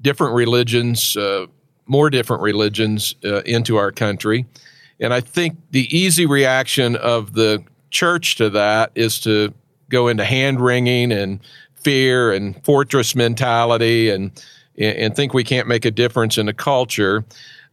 different 0.00 0.34
religions, 0.34 1.16
uh, 1.16 1.46
more 1.86 2.10
different 2.10 2.42
religions 2.42 3.16
uh, 3.24 3.40
into 3.42 3.76
our 3.76 3.90
country. 3.90 4.46
And 5.00 5.12
I 5.12 5.20
think 5.20 5.56
the 5.72 5.88
easy 5.96 6.26
reaction 6.26 6.94
of 6.94 7.32
the 7.32 7.64
church 7.90 8.36
to 8.36 8.50
that 8.50 8.92
is 8.94 9.18
to 9.20 9.52
go 9.88 10.08
into 10.08 10.24
hand 10.24 10.60
wringing 10.60 11.10
and 11.10 11.40
fear 11.84 12.32
and 12.32 12.62
fortress 12.64 13.14
mentality 13.14 14.10
and 14.10 14.32
and 14.76 15.14
think 15.14 15.32
we 15.32 15.44
can't 15.44 15.68
make 15.68 15.84
a 15.84 15.90
difference 15.90 16.36
in 16.36 16.46
the 16.46 16.52
culture. 16.52 17.24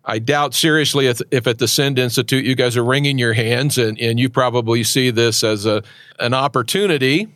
I 0.06 0.20
doubt 0.20 0.54
seriously 0.54 1.08
if, 1.08 1.20
if, 1.32 1.48
at 1.48 1.58
the 1.58 1.68
Send 1.68 1.98
Institute 1.98 2.46
you 2.46 2.54
guys 2.54 2.78
are 2.78 2.84
wringing 2.84 3.18
your 3.18 3.34
hands 3.34 3.80
and, 3.80 4.00
and 4.00 4.20
you 4.20 4.30
probably 4.30 4.84
see 4.84 5.10
this 5.10 5.44
as 5.44 5.66
a 5.66 5.82
an 6.20 6.36
opportunity 6.36 7.28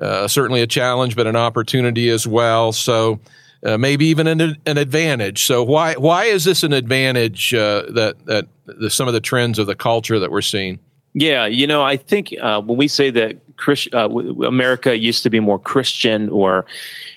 uh, 0.00 0.28
certainly 0.28 0.60
a 0.60 0.66
challenge, 0.66 1.16
but 1.16 1.26
an 1.26 1.36
opportunity 1.36 2.08
as 2.10 2.26
well. 2.26 2.72
So 2.72 3.20
uh, 3.64 3.78
maybe 3.78 4.06
even 4.06 4.26
an, 4.26 4.56
an 4.66 4.78
advantage. 4.78 5.44
So 5.44 5.62
why 5.62 5.94
why 5.94 6.24
is 6.24 6.44
this 6.44 6.62
an 6.62 6.72
advantage 6.72 7.54
uh, 7.54 7.84
that 7.90 8.26
that 8.26 8.46
the, 8.66 8.90
some 8.90 9.08
of 9.08 9.14
the 9.14 9.20
trends 9.20 9.58
of 9.58 9.66
the 9.66 9.74
culture 9.74 10.18
that 10.18 10.30
we're 10.30 10.42
seeing? 10.42 10.78
Yeah, 11.14 11.46
you 11.46 11.66
know, 11.66 11.82
I 11.82 11.96
think 11.96 12.34
uh, 12.40 12.60
when 12.60 12.76
we 12.76 12.88
say 12.88 13.10
that 13.10 13.36
Christ, 13.56 13.88
uh, 13.92 14.08
America 14.46 14.96
used 14.96 15.22
to 15.22 15.30
be 15.30 15.40
more 15.40 15.58
Christian, 15.58 16.28
or 16.28 16.66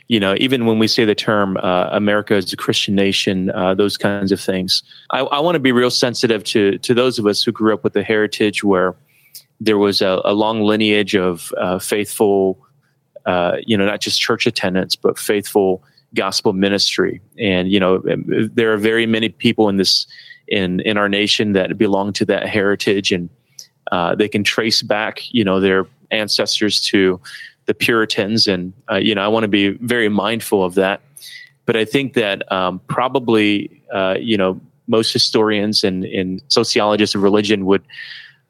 you 0.08 0.19
know, 0.19 0.36
even 0.39 0.65
when 0.65 0.80
we 0.80 0.88
say 0.88 1.06
the 1.06 1.15
term 1.15 1.58
uh, 1.58 1.89
America 1.91 2.36
is 2.36 2.54
a 2.54 2.58
Christian 2.58 2.95
nation, 2.95 3.50
uh, 3.52 3.73
those 3.73 3.97
kinds 3.97 4.32
of 4.32 4.39
things, 4.39 4.84
I, 5.12 5.19
I 5.19 5.39
want 5.39 5.56
to 5.56 5.60
be 5.60 5.71
real 5.71 5.91
sensitive 5.91 6.43
to 6.45 6.78
to 6.80 6.93
those 6.93 7.19
of 7.19 7.26
us 7.26 7.43
who 7.43 7.52
grew 7.52 7.73
up 7.73 7.84
with 7.84 7.95
a 7.95 8.04
heritage 8.04 8.63
where 8.63 8.95
there 9.60 9.78
was 9.78 10.02
a, 10.02 10.21
a 10.23 10.34
long 10.34 10.62
lineage 10.62 11.15
of 11.15 11.52
uh, 11.58 11.80
faithful 11.80 12.60
uh, 13.28 13.58
you 13.65 13.78
know, 13.78 13.86
not 13.86 14.00
just 14.00 14.21
church 14.21 14.47
attendance, 14.47 14.95
but 14.95 15.19
faithful 15.19 15.84
gospel 16.15 16.54
ministry. 16.54 17.19
And, 17.38 17.69
you 17.69 17.78
know, 17.78 18.02
there 18.06 18.71
are 18.71 18.78
very 18.78 19.06
many 19.06 19.28
people 19.28 19.67
in 19.67 19.76
this, 19.76 20.08
in, 20.47 20.80
in 20.80 20.97
our 20.97 21.10
nation 21.10 21.52
that 21.52 21.78
belong 21.78 22.13
to 22.13 22.26
that 22.26 22.47
heritage 22.47 23.12
and 23.12 23.30
uh, 23.91 24.15
they 24.15 24.30
can 24.30 24.45
trace 24.45 24.82
back, 24.82 25.21
you 25.34 25.43
know, 25.43 25.60
their 25.60 25.86
ancestors 26.12 26.82
to 26.82 27.20
the 27.65 27.74
Puritans. 27.74 28.48
And, 28.48 28.74
uh, 28.89 28.96
you 28.96 29.13
know, 29.15 29.22
I 29.22 29.28
want 29.28 29.43
to 29.43 29.50
be 29.50 29.72
very 29.72 30.10
mindful 30.10 30.63
of 30.63 30.76
that. 30.76 31.02
But 31.65 31.76
I 31.76 31.86
think 31.86 32.13
that 32.13 32.50
um, 32.52 32.80
probably, 32.88 33.82
uh, 33.93 34.15
you 34.20 34.38
know, 34.38 34.60
most 34.88 35.12
historians 35.12 35.84
and, 35.84 36.06
and 36.06 36.41
sociologists 36.48 37.13
of 37.13 37.24
religion 37.24 37.65
would 37.65 37.84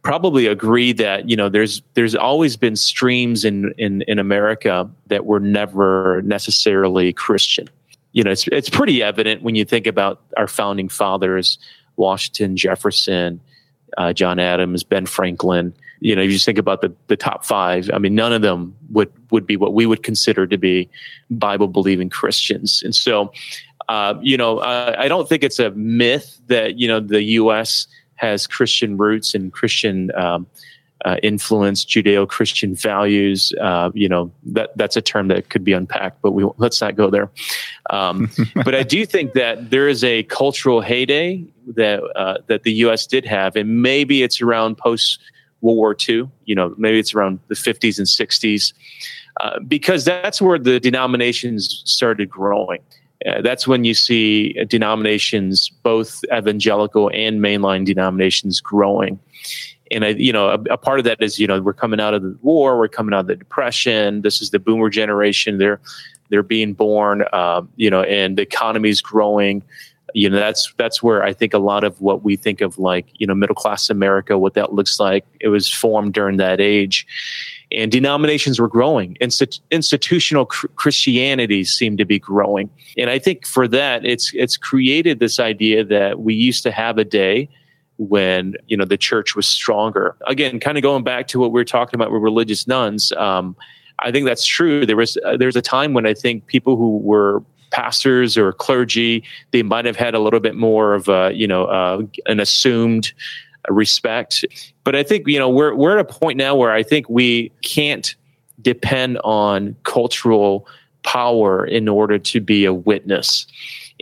probably 0.08 0.48
agree 0.48 0.94
that 0.94 1.30
you 1.30 1.36
know 1.36 1.50
there's 1.50 1.82
there's 1.96 2.16
always 2.16 2.56
been 2.56 2.78
streams 2.78 3.44
in 3.44 3.74
in 3.78 4.04
in 4.04 4.20
America 4.20 4.90
that 5.08 5.26
were 5.26 5.40
never 5.40 6.22
necessarily 6.24 7.12
Christian. 7.12 7.68
You 8.14 8.24
know, 8.24 8.32
it's 8.32 8.48
it's 8.48 8.70
pretty 8.70 9.04
evident 9.04 9.42
when 9.42 9.56
you 9.56 9.66
think 9.66 9.86
about 9.86 10.22
our 10.38 10.48
founding 10.48 10.88
fathers, 10.88 11.58
Washington, 11.98 12.56
Jefferson, 12.56 13.42
uh, 13.98 14.14
John 14.14 14.40
Adams, 14.40 14.84
Ben 14.84 15.06
Franklin. 15.06 15.74
You 16.00 16.16
know, 16.16 16.22
if 16.22 16.28
you 16.28 16.34
just 16.34 16.46
think 16.46 16.58
about 16.58 16.82
the 16.82 16.94
the 17.08 17.18
top 17.18 17.46
five, 17.46 17.90
I 17.94 17.98
mean, 17.98 18.16
none 18.16 18.34
of 18.34 18.42
them 18.42 18.76
would 18.92 19.12
would 19.32 19.46
be 19.46 19.58
what 19.58 19.74
we 19.74 19.86
would 19.86 20.04
consider 20.04 20.48
to 20.48 20.58
be 20.58 20.90
Bible 21.30 21.68
believing 21.68 22.10
Christians, 22.10 22.82
and 22.84 22.96
so. 22.96 23.32
Uh, 23.90 24.20
you 24.22 24.36
know, 24.36 24.58
uh, 24.58 24.98
I 25.00 25.08
don't 25.08 25.30
think 25.30 25.46
it's 25.46 25.60
a 25.60 25.72
myth 25.72 26.42
that 26.48 26.78
you 26.78 26.90
know 26.90 27.00
the 27.00 27.24
U.S 27.24 27.88
has 28.18 28.46
Christian 28.46 28.98
roots 28.98 29.34
and 29.34 29.54
Christian 29.54 30.12
um, 30.16 30.48
uh, 31.06 31.18
influence, 31.24 31.86
Judeo-Christian 31.86 32.76
values. 32.76 33.54
Uh, 33.62 33.92
you 33.94 34.10
know 34.10 34.32
that 34.44 34.76
that's 34.76 34.98
a 34.98 35.02
term 35.02 35.30
that 35.30 35.50
could 35.50 35.64
be 35.64 35.72
unpacked, 35.72 36.22
but 36.22 36.32
we 36.32 36.46
let's 36.58 36.82
not 36.82 36.96
go 36.96 37.10
there. 37.10 37.30
Um, 37.90 38.30
but 38.56 38.76
I 38.76 38.84
do 38.84 39.06
think 39.06 39.34
that 39.34 39.70
there 39.70 39.88
is 39.88 40.04
a 40.04 40.24
cultural 40.24 40.82
heyday 40.82 41.46
that 41.76 42.04
uh, 42.16 42.40
that 42.48 42.64
the 42.64 42.74
U.S. 42.74 43.08
did 43.08 43.26
have, 43.26 43.56
and 43.56 43.82
maybe 43.82 44.24
it's 44.24 44.42
around 44.42 44.78
post 44.78 45.20
World 45.62 45.78
War 45.78 45.96
II. 46.08 46.30
You 46.46 46.56
know, 46.56 46.74
maybe 46.78 47.00
it's 47.00 47.14
around 47.14 47.40
the 47.48 47.56
50s 47.56 47.98
and 47.98 48.08
60s, 48.08 48.74
uh, 49.42 49.60
because 49.60 50.06
that's 50.06 50.42
where 50.42 50.60
the 50.60 50.80
denominations 50.80 51.82
started 51.86 52.30
growing. 52.30 52.82
Uh, 53.26 53.42
that's 53.42 53.68
when 53.68 53.84
you 53.84 53.94
see 53.94 54.54
denominations, 54.68 55.70
both 55.84 56.24
evangelical 56.32 57.10
and 57.14 57.40
mainline 57.40 57.86
denominations, 57.86 58.62
growing. 58.62 59.20
And 59.92 60.06
I, 60.06 60.10
you 60.10 60.32
know, 60.32 60.50
a, 60.50 60.60
a, 60.70 60.78
part 60.78 61.00
of 61.00 61.06
that 61.06 61.22
is, 61.22 61.40
you 61.40 61.48
know, 61.48 61.62
we're 61.62 61.74
coming 61.74 62.00
out 62.00 62.14
of 62.14 62.22
the 62.22 62.38
war, 62.42 62.78
we're 62.78 62.88
coming 62.88 63.14
out 63.14 63.22
of 63.22 63.28
the 63.28 63.36
depression. 63.36 64.22
This 64.22 64.42
is 64.42 64.52
the 64.52 64.60
boomer 64.60 64.90
generation. 64.90 65.58
They're 65.58 65.80
they're 66.30 66.44
being 66.44 66.74
born, 66.74 67.24
uh, 67.32 67.62
you 67.78 67.90
know, 67.90 68.04
and 68.04 68.38
the 68.38 68.42
economy 68.42 68.90
is 68.90 69.02
growing. 69.02 69.64
You 70.18 70.30
know, 70.30 70.38
that's 70.38 70.74
that's 70.78 71.04
where 71.04 71.24
I 71.24 71.34
think 71.34 71.54
a 71.54 71.60
lot 71.60 71.84
of 71.84 72.02
what 72.02 72.24
we 72.24 72.36
think 72.36 72.62
of, 72.62 72.78
like 72.80 73.06
you 73.14 73.28
know, 73.28 73.36
middle 73.36 73.56
class 73.56 73.90
America, 73.90 74.38
what 74.38 74.56
that 74.56 74.74
looks 74.74 75.00
like, 75.00 75.26
it 75.40 75.50
was 75.50 75.70
formed 75.70 76.14
during 76.14 76.38
that 76.38 76.60
age 76.60 77.06
and 77.72 77.92
denominations 77.92 78.60
were 78.60 78.68
growing. 78.68 79.18
Inst- 79.20 79.62
institutional 79.72 80.46
cr- 80.46 80.68
Christianity 80.76 81.64
seemed 81.64 81.98
to 81.98 82.06
be 82.06 82.20
growing, 82.20 82.70
and 82.98 83.10
I 83.10 83.20
think 83.20 83.46
for 83.46 83.68
that, 83.68 84.06
it's 84.06 84.32
it's 84.34 84.58
created 84.58 85.20
this 85.20 85.40
idea 85.40 85.84
that 85.84 86.20
we 86.20 86.34
used 86.34 86.64
to 86.64 86.72
have 86.72 86.98
a 86.98 87.04
day 87.04 87.50
when 87.98 88.56
you 88.68 88.78
know 88.78 88.86
the 88.86 88.98
church 88.98 89.36
was 89.36 89.46
stronger. 89.46 90.16
Again, 90.28 90.60
kind 90.60 90.78
of 90.78 90.82
going 90.82 91.04
back 91.04 91.28
to 91.30 91.40
what 91.40 91.52
we 91.52 91.60
were 91.60 91.66
talking 91.66 91.98
about 91.98 92.12
with 92.12 92.22
religious 92.22 92.68
nones. 92.68 93.12
Um, 93.14 93.56
I 94.00 94.12
think 94.12 94.26
that's 94.26 94.46
true. 94.46 94.86
There 94.86 94.96
was 94.96 95.18
uh, 95.26 95.38
there's 95.38 95.56
a 95.56 95.62
time 95.62 95.94
when 95.94 96.06
I 96.06 96.14
think 96.14 96.48
people 96.48 96.78
who 96.78 97.00
were 97.00 97.44
pastors 97.72 98.38
or 98.38 98.54
clergy 98.54 99.24
they 99.52 99.64
might 99.64 99.86
have 99.86 99.96
had 99.96 100.16
a 100.16 100.20
little 100.20 100.40
bit 100.40 100.56
more 100.56 100.94
of 100.94 101.08
a 101.10 101.32
you 101.34 101.48
know 101.48 101.66
uh, 101.66 102.02
an 102.26 102.40
assumed 102.40 103.14
respect. 103.70 104.46
But 104.84 104.96
I 104.96 105.04
think 105.04 105.28
you 105.28 105.40
know 105.40 105.50
we're 105.50 105.76
we're 105.76 105.98
at 105.98 106.10
a 106.10 106.14
point 106.14 106.38
now 106.38 106.56
where 106.56 106.72
I 106.72 106.84
think 106.84 107.10
we 107.10 107.52
can't 107.62 108.16
depend 108.62 109.20
on 109.24 109.76
cultural 109.84 110.68
power 111.04 111.66
in 111.66 111.88
order 111.88 112.18
to 112.18 112.42
be 112.42 112.66
a 112.66 112.74
witness. 112.74 113.46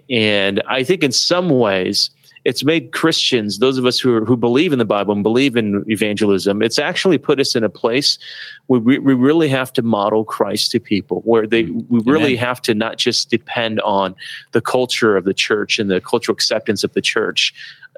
And 0.10 0.62
I 0.67 0.84
think 0.84 1.04
in 1.04 1.12
some 1.12 1.49
ways 1.49 2.10
it's 2.45 2.63
made 2.63 2.91
Christians, 2.91 3.58
those 3.58 3.79
of 3.79 3.88
us 3.88 3.99
who, 3.99 4.15
are, 4.15 4.23
who 4.23 4.38
believe 4.38 4.71
in 4.71 4.77
the 4.77 4.86
Bible 4.86 5.13
and 5.13 5.23
believe 5.23 5.58
in 5.58 5.84
evangelism, 5.89 6.62
it's 6.62 6.77
actually 6.77 7.17
put 7.17 7.39
us 7.39 7.55
in 7.55 7.63
a 7.63 7.69
place 7.69 8.19
where 8.67 8.79
we, 8.79 8.99
we 8.99 9.15
really 9.15 9.49
have 9.49 9.73
to 9.73 9.81
model 9.81 10.23
Christ 10.23 10.69
to 10.71 10.79
people, 10.79 11.21
where 11.25 11.47
they 11.47 11.63
mm. 11.63 11.86
we 11.89 11.99
really 12.05 12.34
Amen. 12.34 12.45
have 12.45 12.62
to 12.62 12.75
not 12.75 12.97
just 12.97 13.31
depend 13.31 13.81
on 13.81 14.15
the 14.51 14.62
culture 14.62 15.17
of 15.17 15.25
the 15.25 15.34
church 15.34 15.79
and 15.79 15.89
the 15.89 15.99
cultural 15.99 16.34
acceptance 16.34 16.84
of 16.84 16.93
the 16.93 17.01
church 17.01 17.53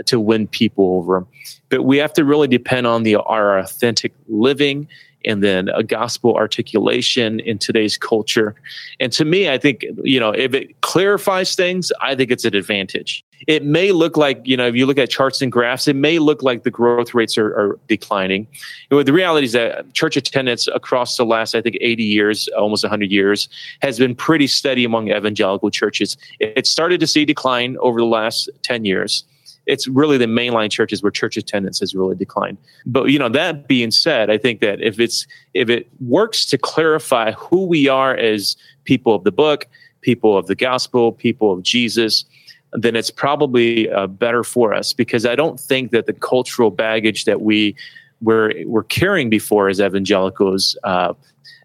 to 0.06 0.20
win 0.20 0.48
people 0.48 0.96
over. 0.96 1.26
but 1.70 1.84
we 1.84 1.98
have 1.98 2.14
to 2.14 2.24
really 2.24 2.48
depend 2.48 2.88
on 2.88 3.04
the 3.04 3.18
our 3.18 3.60
authentic 3.60 4.14
living 4.28 4.88
and 5.26 5.44
then 5.44 5.68
a 5.70 5.84
gospel 5.84 6.36
articulation 6.36 7.40
in 7.42 7.58
today's 7.58 7.98
culture. 7.98 8.56
And 9.00 9.12
to 9.14 9.26
me, 9.26 9.50
I 9.50 9.58
think, 9.58 9.84
you 10.04 10.20
know, 10.20 10.30
if 10.30 10.54
it 10.54 10.80
clarifies 10.82 11.56
things, 11.56 11.92
I 12.00 12.16
think 12.16 12.32
it's 12.32 12.46
an 12.46 12.56
advantage. 12.56 13.26
It 13.46 13.64
may 13.64 13.92
look 13.92 14.18
like, 14.18 14.42
you 14.46 14.58
know, 14.58 14.68
if 14.68 14.76
you 14.76 14.86
look 14.86 14.98
at 14.98 15.10
charts 15.10 15.42
and 15.42 15.52
graphs, 15.52 15.88
it 15.88 15.96
may 15.96 16.18
look 16.20 16.42
like 16.42 16.64
the 16.64 16.72
growth 16.72 17.14
rates 17.14 17.38
are, 17.38 17.48
are 17.48 17.80
declining. 17.88 18.48
Know, 18.90 19.04
the 19.04 19.14
reality 19.14 19.46
is 19.46 19.52
that 19.52 19.94
church 19.94 20.18
attendance 20.18 20.68
across 20.68 21.18
the 21.18 21.26
last, 21.26 21.54
I 21.54 21.62
think, 21.62 21.78
80 21.80 22.04
years, 22.04 22.48
almost 22.58 22.84
100 22.84 23.12
years, 23.12 23.48
has 23.82 24.00
been 24.00 24.16
pretty 24.16 24.48
steady 24.48 24.84
among 24.84 25.10
evangelical 25.10 25.70
churches. 25.70 26.18
It 26.40 26.66
started 26.66 27.00
to 27.00 27.08
see 27.08 27.26
decline 27.26 27.78
over 27.80 28.00
the 28.00 28.06
last 28.06 28.50
10 28.64 28.86
years 28.86 29.24
it's 29.68 29.88
really 29.88 30.18
the 30.18 30.26
mainline 30.26 30.72
churches 30.72 31.04
where 31.04 31.12
church 31.12 31.38
attendance 31.38 31.80
has 31.82 31.94
really 31.94 32.16
declined. 32.16 32.58
But 32.86 33.06
you 33.06 33.20
know, 33.20 33.30
that 33.30 33.68
being 33.68 33.92
said, 33.92 34.30
I 34.30 34.38
think 34.38 34.62
that 34.62 34.82
if 34.82 35.00
it's 35.00 35.28
if 35.54 35.70
it 35.70 35.88
works 36.00 36.46
to 36.48 36.58
clarify 36.58 37.34
who 37.34 37.66
we 37.66 37.88
are 37.88 38.16
as 38.16 38.56
people 38.86 39.14
of 39.14 39.26
the 39.26 39.32
book, 39.32 39.68
people 40.02 40.38
of 40.38 40.48
the 40.48 40.56
gospel, 40.56 41.12
people 41.12 41.52
of 41.52 41.62
Jesus, 41.62 42.26
then 42.74 42.96
it's 42.96 43.10
probably 43.10 43.90
uh, 43.90 44.08
better 44.08 44.44
for 44.44 44.74
us 44.74 44.94
because 44.94 45.26
I 45.26 45.36
don't 45.36 45.60
think 45.60 45.92
that 45.92 46.06
the 46.06 46.14
cultural 46.14 46.72
baggage 46.72 47.26
that 47.26 47.42
we 47.42 47.76
were 48.22 48.54
we're 48.66 48.84
carrying 48.84 49.30
before 49.30 49.70
as 49.70 49.80
evangelicals 49.80 50.78
uh, 50.84 51.14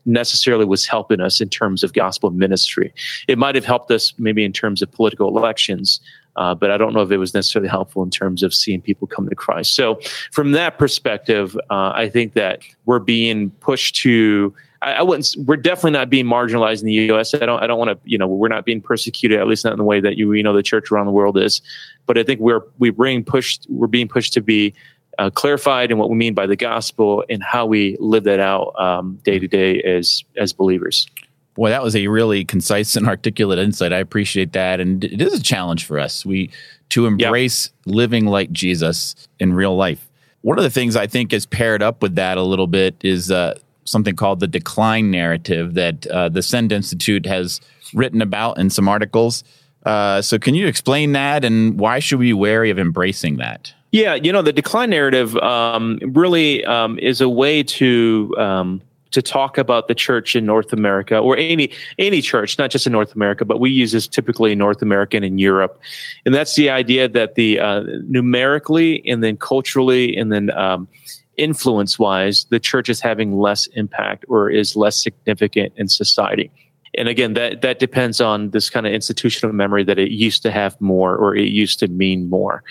necessarily 0.05 0.65
was 0.65 0.87
helping 0.87 1.21
us 1.21 1.41
in 1.41 1.49
terms 1.49 1.83
of 1.83 1.93
gospel 1.93 2.31
ministry. 2.31 2.93
It 3.29 3.39
might 3.39 3.55
have 3.55 3.65
helped 3.65 3.91
us 3.91 4.13
maybe 4.19 4.45
in 4.45 4.53
terms 4.53 4.83
of 4.83 4.91
political 4.91 5.37
elections, 5.37 6.01
uh, 6.37 6.55
but 6.55 6.71
I 6.71 6.77
don't 6.77 6.93
know 6.93 7.03
if 7.03 7.11
it 7.11 7.19
was 7.19 7.35
necessarily 7.35 7.69
helpful 7.69 8.03
in 8.03 8.11
terms 8.11 8.43
of 8.43 8.55
seeing 8.55 8.81
people 8.81 9.07
come 9.07 9.29
to 9.29 9.35
Christ. 9.35 9.75
So, 9.75 10.01
from 10.31 10.53
that 10.53 10.79
perspective, 10.79 11.57
uh, 11.71 11.93
I 11.95 12.09
think 12.09 12.35
that 12.35 12.61
we're 12.85 12.99
being 12.99 13.51
pushed 13.51 13.97
to. 13.97 14.55
I, 14.83 14.95
I, 14.95 15.03
wouldn't. 15.03 15.35
We're 15.39 15.57
definitely 15.57 15.93
not 15.93 16.11
being 16.11 16.27
marginalized 16.27 16.81
in 16.81 16.87
the 16.87 16.93
U.S. 16.93 17.33
I 17.35 17.39
don't. 17.39 17.63
I 17.63 17.67
don't 17.67 17.79
want 17.79 17.91
to. 17.91 18.11
You 18.11 18.19
know, 18.19 18.27
we're 18.27 18.49
not 18.49 18.65
being 18.65 18.81
persecuted. 18.81 19.39
At 19.39 19.47
least 19.47 19.65
not 19.65 19.73
in 19.73 19.79
the 19.79 19.85
way 19.85 20.01
that 20.01 20.17
you, 20.17 20.33
you 20.33 20.43
know 20.43 20.53
the 20.53 20.63
church 20.63 20.91
around 20.91 21.07
the 21.07 21.13
world 21.13 21.39
is. 21.39 21.63
But 22.07 22.19
I 22.19 22.23
think 22.23 22.41
we're 22.41 22.63
we're 22.79 22.93
being 22.93 23.25
pushed. 23.25 23.67
We're 23.69 23.87
being 23.87 24.09
pushed 24.09 24.33
to 24.35 24.41
be 24.41 24.75
uh, 25.19 25.31
clarified 25.31 25.91
in 25.91 25.99
what 25.99 26.11
we 26.11 26.17
mean 26.17 26.35
by 26.35 26.47
the 26.47 26.57
gospel 26.57 27.25
and 27.31 27.43
how 27.43 27.67
we 27.67 27.97
live 28.01 28.25
that 28.25 28.41
out 28.41 28.75
um, 28.81 29.19
day 29.25 29.39
to 29.39 29.47
day 29.47 29.81
as 29.83 30.25
as 30.37 30.53
believers. 30.53 31.07
Boy, 31.55 31.69
that 31.69 31.83
was 31.83 31.95
a 31.95 32.07
really 32.09 32.45
concise 32.45 32.97
and 32.97 33.07
articulate 33.07 33.59
insight. 33.59 33.93
I 33.93 33.99
appreciate 33.99 34.53
that, 34.55 34.81
and 34.81 35.05
it 35.05 35.21
is 35.21 35.35
a 35.35 35.43
challenge 35.43 35.85
for 35.85 35.99
us. 35.99 36.25
We 36.25 36.51
to 36.91 37.07
embrace 37.07 37.71
yep. 37.87 37.95
living 37.95 38.27
like 38.27 38.51
Jesus 38.53 39.15
in 39.39 39.53
real 39.53 39.77
life. 39.77 40.09
One 40.43 40.59
of 40.59 40.65
the 40.65 40.71
things 40.71 40.97
I 40.97 41.07
think 41.07 41.33
is 41.33 41.47
paired 41.47 41.83
up 41.83 42.03
with 42.03 42.17
that 42.17 42.37
a 42.37 42.43
little 42.43 42.67
bit 42.67 42.97
is 43.03 43.31
uh, 43.31 43.59
something 43.85 44.17
called 44.17 44.41
the 44.41 44.47
decline 44.47 45.11
narrative 45.11 45.75
that 45.75 46.07
uh, 46.07 46.29
the 46.29 46.43
Send 46.43 46.73
Institute 46.73 47.27
has 47.27 47.61
written 47.95 48.23
about 48.23 48.59
in 48.59 48.71
some 48.71 48.89
articles. 48.89 49.45
Uh, 49.85 50.23
so, 50.23 50.39
can 50.39 50.55
you 50.55 50.67
explain 50.67 51.13
that, 51.13 51.45
and 51.45 51.79
why 51.79 51.99
should 51.99 52.19
we 52.19 52.27
be 52.27 52.33
wary 52.33 52.71
of 52.71 52.79
embracing 52.79 53.39
that? 53.39 53.73
Yeah, 53.91 54.15
you 54.15 54.33
know, 54.33 54.41
the 54.41 54.53
decline 54.53 54.91
narrative 54.91 55.37
um, 55.37 55.99
really 56.03 56.65
um, 56.65 56.99
is 56.99 57.21
a 57.21 57.29
way 57.29 57.63
to 57.65 58.35
um, 58.39 58.81
to 59.11 59.21
talk 59.21 59.59
about 59.59 59.89
the 59.89 59.95
church 59.95 60.35
in 60.35 60.47
North 60.47 60.73
America 60.73 61.19
or 61.19 61.37
any 61.37 61.71
any 61.99 62.23
church, 62.23 62.59
not 62.59 62.71
just 62.71 62.87
in 62.87 62.93
North 62.93 63.15
America, 63.15 63.45
but 63.45 63.61
we 63.61 63.71
use 63.71 63.93
this 63.93 64.09
typically 64.09 64.53
in 64.53 64.59
North 64.59 64.83
America 64.83 65.17
and 65.17 65.25
in 65.25 65.39
Europe, 65.39 65.81
and 66.25 66.35
that's 66.35 66.55
the 66.57 66.71
idea 66.71 67.09
that 67.09 67.35
the 67.35 67.61
uh, 67.61 67.83
numerically 68.09 69.07
and 69.07 69.23
then 69.23 69.37
culturally 69.37 70.17
and 70.17 70.33
then 70.33 70.51
um, 70.53 70.89
influence 71.37 71.99
wise, 71.99 72.45
the 72.51 72.61
church 72.61 72.89
is 72.89 73.01
having 73.01 73.39
less 73.39 73.67
impact 73.69 74.25
or 74.29 74.51
is 74.51 74.77
less 74.77 75.03
significant 75.03 75.73
in 75.77 75.89
society. 75.89 76.51
And 76.95 77.09
again 77.09 77.33
that 77.35 77.63
that 77.63 77.79
depends 77.79 78.21
on 78.21 78.51
this 78.51 78.69
kind 78.69 78.87
of 78.87 78.93
institutional 78.93 79.55
memory 79.55 79.83
that 79.85 79.99
it 79.99 80.11
used 80.11 80.43
to 80.43 80.51
have 80.51 80.79
more 80.79 81.17
or 81.17 81.35
it 81.35 81.49
used 81.49 81.79
to 81.79 81.89
mean 81.89 82.29
more. 82.29 82.63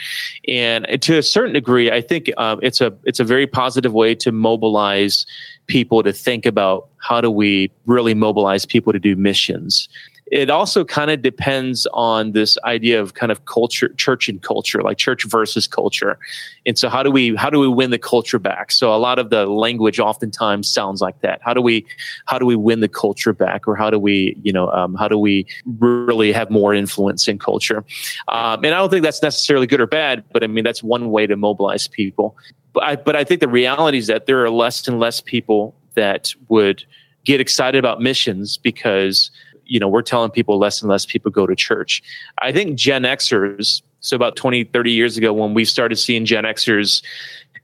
And 0.47 0.85
to 1.01 1.17
a 1.17 1.23
certain 1.23 1.53
degree 1.53 1.89
i 1.91 2.01
think 2.01 2.31
um, 2.37 2.59
it's 2.61 2.81
a 2.81 2.93
it's 3.03 3.19
a 3.19 3.23
very 3.23 3.47
positive 3.47 3.93
way 3.93 4.13
to 4.15 4.31
mobilize 4.31 5.25
people 5.65 6.03
to 6.03 6.13
think 6.13 6.45
about 6.45 6.87
how 6.97 7.19
do 7.19 7.31
we 7.31 7.71
really 7.87 8.13
mobilize 8.13 8.65
people 8.65 8.93
to 8.93 8.99
do 8.99 9.15
missions 9.15 9.89
it 10.31 10.49
also 10.49 10.85
kind 10.85 11.11
of 11.11 11.21
depends 11.21 11.85
on 11.93 12.31
this 12.31 12.57
idea 12.63 13.01
of 13.01 13.15
kind 13.15 13.33
of 13.33 13.43
culture 13.45 13.89
church 13.95 14.29
and 14.29 14.41
culture 14.41 14.81
like 14.81 14.97
church 14.97 15.25
versus 15.25 15.67
culture. 15.67 16.17
And 16.65 16.79
so 16.79 16.87
how 16.87 17.03
do 17.03 17.11
we 17.11 17.35
how 17.35 17.49
do 17.49 17.59
we 17.59 17.67
win 17.67 17.91
the 17.91 17.99
culture 17.99 18.39
back? 18.39 18.71
So 18.71 18.95
a 18.95 18.97
lot 18.97 19.19
of 19.19 19.29
the 19.29 19.45
language 19.45 19.99
oftentimes 19.99 20.69
sounds 20.69 21.01
like 21.01 21.19
that. 21.19 21.41
How 21.43 21.53
do 21.53 21.61
we 21.61 21.85
how 22.27 22.39
do 22.39 22.45
we 22.45 22.55
win 22.55 22.79
the 22.79 22.87
culture 22.87 23.33
back 23.33 23.67
or 23.67 23.75
how 23.75 23.89
do 23.89 23.99
we 23.99 24.37
you 24.41 24.53
know 24.53 24.71
um, 24.71 24.95
how 24.95 25.09
do 25.09 25.17
we 25.17 25.45
really 25.79 26.31
have 26.31 26.49
more 26.49 26.73
influence 26.73 27.27
in 27.27 27.37
culture? 27.37 27.83
Um, 28.29 28.63
and 28.63 28.73
i 28.73 28.77
don't 28.77 28.89
think 28.89 29.03
that's 29.03 29.21
necessarily 29.21 29.67
good 29.67 29.81
or 29.81 29.87
bad 29.87 30.23
but 30.31 30.43
i 30.43 30.47
mean 30.47 30.63
that's 30.63 30.81
one 30.81 31.11
way 31.11 31.27
to 31.27 31.35
mobilize 31.35 31.87
people. 31.87 32.37
But 32.73 32.83
I, 32.83 32.95
but 32.95 33.17
I 33.17 33.25
think 33.25 33.41
the 33.41 33.49
reality 33.49 33.97
is 33.97 34.07
that 34.07 34.27
there 34.27 34.41
are 34.45 34.49
less 34.49 34.87
and 34.87 34.97
less 34.97 35.19
people 35.19 35.75
that 35.95 36.33
would 36.47 36.85
get 37.25 37.41
excited 37.41 37.77
about 37.77 37.99
missions 37.99 38.57
because 38.57 39.29
you 39.71 39.79
know, 39.79 39.87
we're 39.87 40.01
telling 40.01 40.29
people 40.29 40.59
less 40.59 40.81
and 40.81 40.91
less 40.91 41.05
people 41.05 41.31
go 41.31 41.47
to 41.47 41.55
church. 41.55 42.03
I 42.41 42.51
think 42.51 42.77
Gen 42.77 43.03
Xers, 43.03 43.81
so 44.01 44.17
about 44.17 44.35
20, 44.35 44.65
30 44.65 44.91
years 44.91 45.17
ago, 45.17 45.31
when 45.31 45.53
we 45.53 45.63
started 45.63 45.95
seeing 45.95 46.25
Gen 46.25 46.43
Xers 46.43 47.01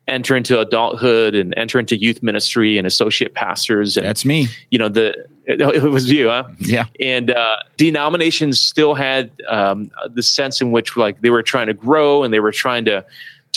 enter 0.07 0.37
into 0.37 0.57
adulthood 0.57 1.35
and 1.35 1.53
enter 1.57 1.77
into 1.77 1.97
youth 1.97 2.23
ministry 2.23 2.77
and 2.77 2.87
associate 2.87 3.33
pastors. 3.33 3.97
And, 3.97 4.05
That's 4.05 4.23
me. 4.23 4.47
You 4.71 4.79
know, 4.79 4.87
the 4.87 5.27
it 5.47 5.83
was 5.83 6.09
you, 6.09 6.29
huh? 6.29 6.45
Yeah. 6.59 6.85
And 7.01 7.31
uh, 7.31 7.57
denominations 7.75 8.61
still 8.61 8.93
had 8.93 9.29
um, 9.49 9.91
the 10.09 10.23
sense 10.23 10.61
in 10.61 10.71
which 10.71 10.95
like 10.95 11.19
they 11.19 11.29
were 11.29 11.43
trying 11.43 11.67
to 11.67 11.73
grow 11.73 12.23
and 12.23 12.33
they 12.33 12.39
were 12.39 12.53
trying 12.53 12.85
to 12.85 13.05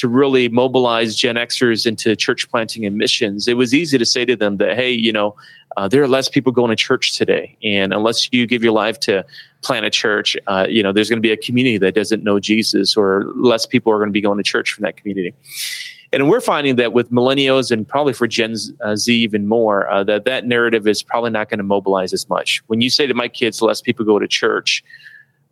to 0.01 0.09
really 0.09 0.49
mobilize 0.49 1.15
Gen 1.15 1.37
Xers 1.37 1.87
into 1.87 2.17
church 2.17 2.51
planting 2.51 2.87
and 2.87 2.97
missions. 2.97 3.47
It 3.47 3.59
was 3.59 3.75
easy 3.75 3.99
to 3.99 4.07
say 4.07 4.25
to 4.25 4.35
them 4.35 4.57
that, 4.57 4.75
hey, 4.75 4.91
you 4.91 5.13
know, 5.13 5.37
uh, 5.77 5.89
there 5.89 6.03
are 6.03 6.09
less 6.09 6.27
people 6.27 6.53
going 6.53 6.71
to 6.71 6.77
church 6.77 7.17
today, 7.19 7.55
and 7.63 7.93
unless 7.93 8.33
you 8.33 8.47
give 8.47 8.65
your 8.65 8.73
life 8.73 8.99
to 9.01 9.25
plant 9.63 9.85
a 9.85 9.91
church, 9.91 10.39
uh, 10.47 10.67
you 10.69 10.83
know, 10.83 10.91
there's 10.91 11.11
going 11.11 11.19
to 11.19 11.23
be 11.23 11.33
a 11.33 11.37
community 11.37 11.77
that 11.77 11.95
doesn't 11.95 12.25
know 12.25 12.41
Jesus, 12.41 12.97
or 12.97 13.31
less 13.37 13.67
people 13.67 13.93
are 13.93 13.99
going 13.99 14.09
to 14.09 14.13
be 14.13 14.23
going 14.23 14.39
to 14.39 14.43
church 14.43 14.73
from 14.73 14.83
that 14.85 14.97
community. 14.97 15.35
And 16.13 16.31
we're 16.31 16.41
finding 16.41 16.77
that 16.77 16.95
with 16.95 17.13
millennials 17.13 17.71
and 17.71 17.87
probably 17.87 18.15
for 18.15 18.27
Gen 18.27 18.57
uh, 18.83 18.97
Z 18.97 19.15
even 19.15 19.47
more, 19.47 19.89
uh, 19.89 20.03
that 20.05 20.25
that 20.25 20.47
narrative 20.47 20.89
is 20.89 21.03
probably 21.03 21.31
not 21.31 21.51
going 21.51 21.59
to 21.59 21.65
mobilize 21.65 22.13
as 22.13 22.29
much. 22.29 22.63
When 22.67 22.81
you 22.81 22.89
say 22.89 23.07
to 23.07 23.15
my 23.15 23.29
kids, 23.29 23.61
less 23.63 23.81
people 23.81 24.05
go 24.07 24.19
to 24.19 24.27
church, 24.27 24.83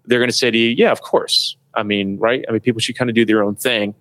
they're 0.07 0.19
going 0.19 0.31
to 0.31 0.37
say 0.37 0.51
to 0.51 0.59
you, 0.59 0.71
yeah, 0.71 0.91
of 0.91 1.03
course. 1.03 1.57
I 1.75 1.83
mean, 1.85 2.19
right? 2.19 2.45
I 2.49 2.53
mean, 2.53 2.61
people 2.61 2.81
should 2.81 2.97
kind 2.97 3.09
of 3.09 3.15
do 3.15 3.25
their 3.25 3.45
own 3.45 3.55
thing. 3.55 3.95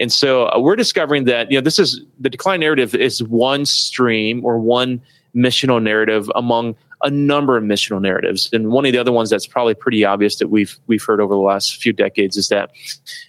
And 0.00 0.10
so 0.10 0.46
uh, 0.48 0.58
we're 0.58 0.76
discovering 0.76 1.24
that, 1.24 1.50
you 1.50 1.58
know, 1.58 1.62
this 1.62 1.78
is 1.78 2.00
the 2.18 2.30
decline 2.30 2.60
narrative 2.60 2.94
is 2.94 3.22
one 3.22 3.66
stream 3.66 4.44
or 4.44 4.58
one 4.58 5.00
missional 5.36 5.80
narrative 5.80 6.30
among 6.34 6.74
a 7.02 7.10
number 7.10 7.56
of 7.56 7.64
missional 7.64 8.00
narratives. 8.00 8.50
And 8.52 8.70
one 8.70 8.84
of 8.84 8.92
the 8.92 8.98
other 8.98 9.12
ones 9.12 9.30
that's 9.30 9.46
probably 9.46 9.74
pretty 9.74 10.04
obvious 10.04 10.36
that 10.36 10.48
we've 10.48 10.78
we've 10.86 11.02
heard 11.02 11.20
over 11.20 11.34
the 11.34 11.40
last 11.40 11.76
few 11.76 11.92
decades 11.92 12.36
is 12.36 12.48
that 12.48 12.72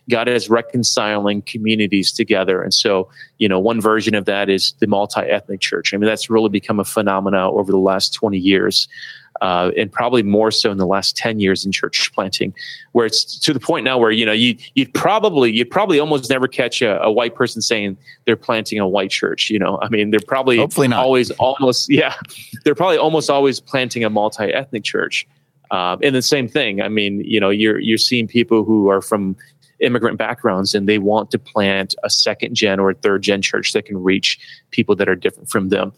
God 0.10 0.28
is 0.28 0.50
reconciling 0.50 1.42
communities 1.44 2.12
together. 2.12 2.62
And 2.62 2.74
so, 2.74 3.10
you 3.38 3.48
know, 3.48 3.60
one 3.60 3.80
version 3.80 4.16
of 4.16 4.26
that 4.26 4.50
is 4.50 4.74
the 4.80 4.88
multi-ethnic 4.88 5.62
church. 5.62 5.94
I 5.94 5.98
mean, 5.98 6.08
that's 6.08 6.30
really 6.30 6.50
become 6.50 6.80
a 6.80 6.86
phenomenon 6.86 7.52
over 7.54 7.72
the 7.72 7.78
last 7.78 8.14
20 8.14 8.38
years 8.38 8.88
uh, 9.40 9.72
and 9.78 9.92
probably 9.92 10.22
more 10.22 10.52
so 10.52 10.72
in 10.72 10.78
the 10.78 10.86
last 10.86 11.16
10 11.18 11.40
years 11.40 11.66
in 11.66 11.72
church 11.72 12.12
planting, 12.14 12.54
where 12.92 13.06
it's 13.06 13.40
to 13.40 13.54
the 13.54 13.60
point 13.60 13.86
now 13.86 13.98
where, 13.98 14.12
you 14.12 14.26
know, 14.26 14.32
you, 14.32 14.58
you'd 14.76 14.94
probably, 14.94 15.52
you'd 15.52 15.72
probably 15.72 16.00
almost 16.00 16.30
never 16.30 16.48
catch 16.48 16.82
a, 16.82 17.02
a, 17.02 17.12
white 17.12 17.34
person 17.34 17.62
saying 17.62 17.98
they're 18.26 18.36
planting 18.36 18.80
a 18.80 18.88
white 18.88 19.10
church. 19.10 19.50
You 19.50 19.60
know, 19.60 19.80
I 19.82 19.90
mean, 19.90 20.12
they're 20.12 20.20
probably 20.28 20.58
Hopefully 20.58 20.88
not. 20.90 21.04
always 21.04 21.32
almost, 21.32 21.90
yeah, 21.92 22.16
they're 22.64 22.76
probably 22.76 22.98
almost 22.98 23.30
always 23.30 23.60
planting 23.60 24.04
a 24.04 24.10
multi 24.10 24.46
ethnic 24.46 24.84
church. 24.84 25.28
Um, 25.72 26.00
and 26.04 26.14
the 26.14 26.22
same 26.22 26.50
thing. 26.50 26.82
I 26.82 26.90
mean, 26.90 27.22
you 27.22 27.40
know, 27.40 27.50
you're, 27.50 27.80
you're 27.80 27.98
seeing 27.98 28.28
people 28.28 28.66
who 28.66 28.90
are 28.90 29.02
from 29.02 29.38
immigrant 29.82 30.18
backgrounds 30.18 30.76
and 30.76 30.88
they 30.88 31.00
want 31.00 31.32
to 31.32 31.40
plant 31.40 31.96
a 32.04 32.10
second 32.10 32.56
gen 32.56 32.80
or 32.80 32.94
third 32.94 33.24
gen 33.24 33.42
church 33.42 33.74
that 33.74 33.86
can 33.86 34.02
reach 34.02 34.40
people 34.70 34.96
that 34.96 35.10
are 35.10 35.16
different 35.16 35.50
from 35.50 35.70
them 35.70 35.92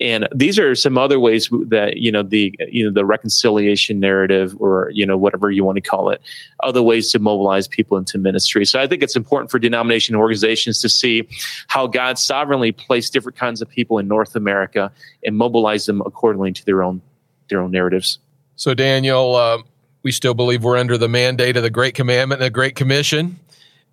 and 0.00 0.28
these 0.32 0.58
are 0.58 0.74
some 0.74 0.96
other 0.96 1.18
ways 1.18 1.48
that 1.66 1.96
you 1.96 2.12
know 2.12 2.22
the 2.22 2.54
you 2.68 2.84
know 2.84 2.92
the 2.92 3.04
reconciliation 3.04 3.98
narrative 3.98 4.56
or 4.60 4.90
you 4.94 5.04
know 5.04 5.16
whatever 5.16 5.50
you 5.50 5.64
want 5.64 5.76
to 5.76 5.80
call 5.80 6.10
it 6.10 6.20
other 6.62 6.82
ways 6.82 7.10
to 7.12 7.18
mobilize 7.18 7.66
people 7.66 7.96
into 7.96 8.18
ministry. 8.18 8.64
So 8.64 8.80
i 8.80 8.86
think 8.86 9.02
it's 9.02 9.16
important 9.16 9.50
for 9.50 9.58
denomination 9.58 10.14
organizations 10.14 10.80
to 10.80 10.88
see 10.88 11.28
how 11.66 11.86
god 11.86 12.18
sovereignly 12.18 12.72
placed 12.72 13.12
different 13.12 13.36
kinds 13.36 13.60
of 13.60 13.68
people 13.68 13.98
in 13.98 14.06
north 14.06 14.36
america 14.36 14.92
and 15.24 15.36
mobilize 15.36 15.86
them 15.86 16.00
accordingly 16.02 16.52
to 16.52 16.64
their 16.64 16.82
own 16.82 17.00
their 17.48 17.60
own 17.60 17.70
narratives. 17.70 18.18
So 18.56 18.74
daniel 18.74 19.34
uh, 19.34 19.58
we 20.02 20.12
still 20.12 20.34
believe 20.34 20.62
we're 20.62 20.76
under 20.76 20.96
the 20.96 21.08
mandate 21.08 21.56
of 21.56 21.62
the 21.62 21.70
great 21.70 21.94
commandment 21.94 22.40
and 22.40 22.46
the 22.46 22.50
great 22.50 22.76
commission. 22.76 23.38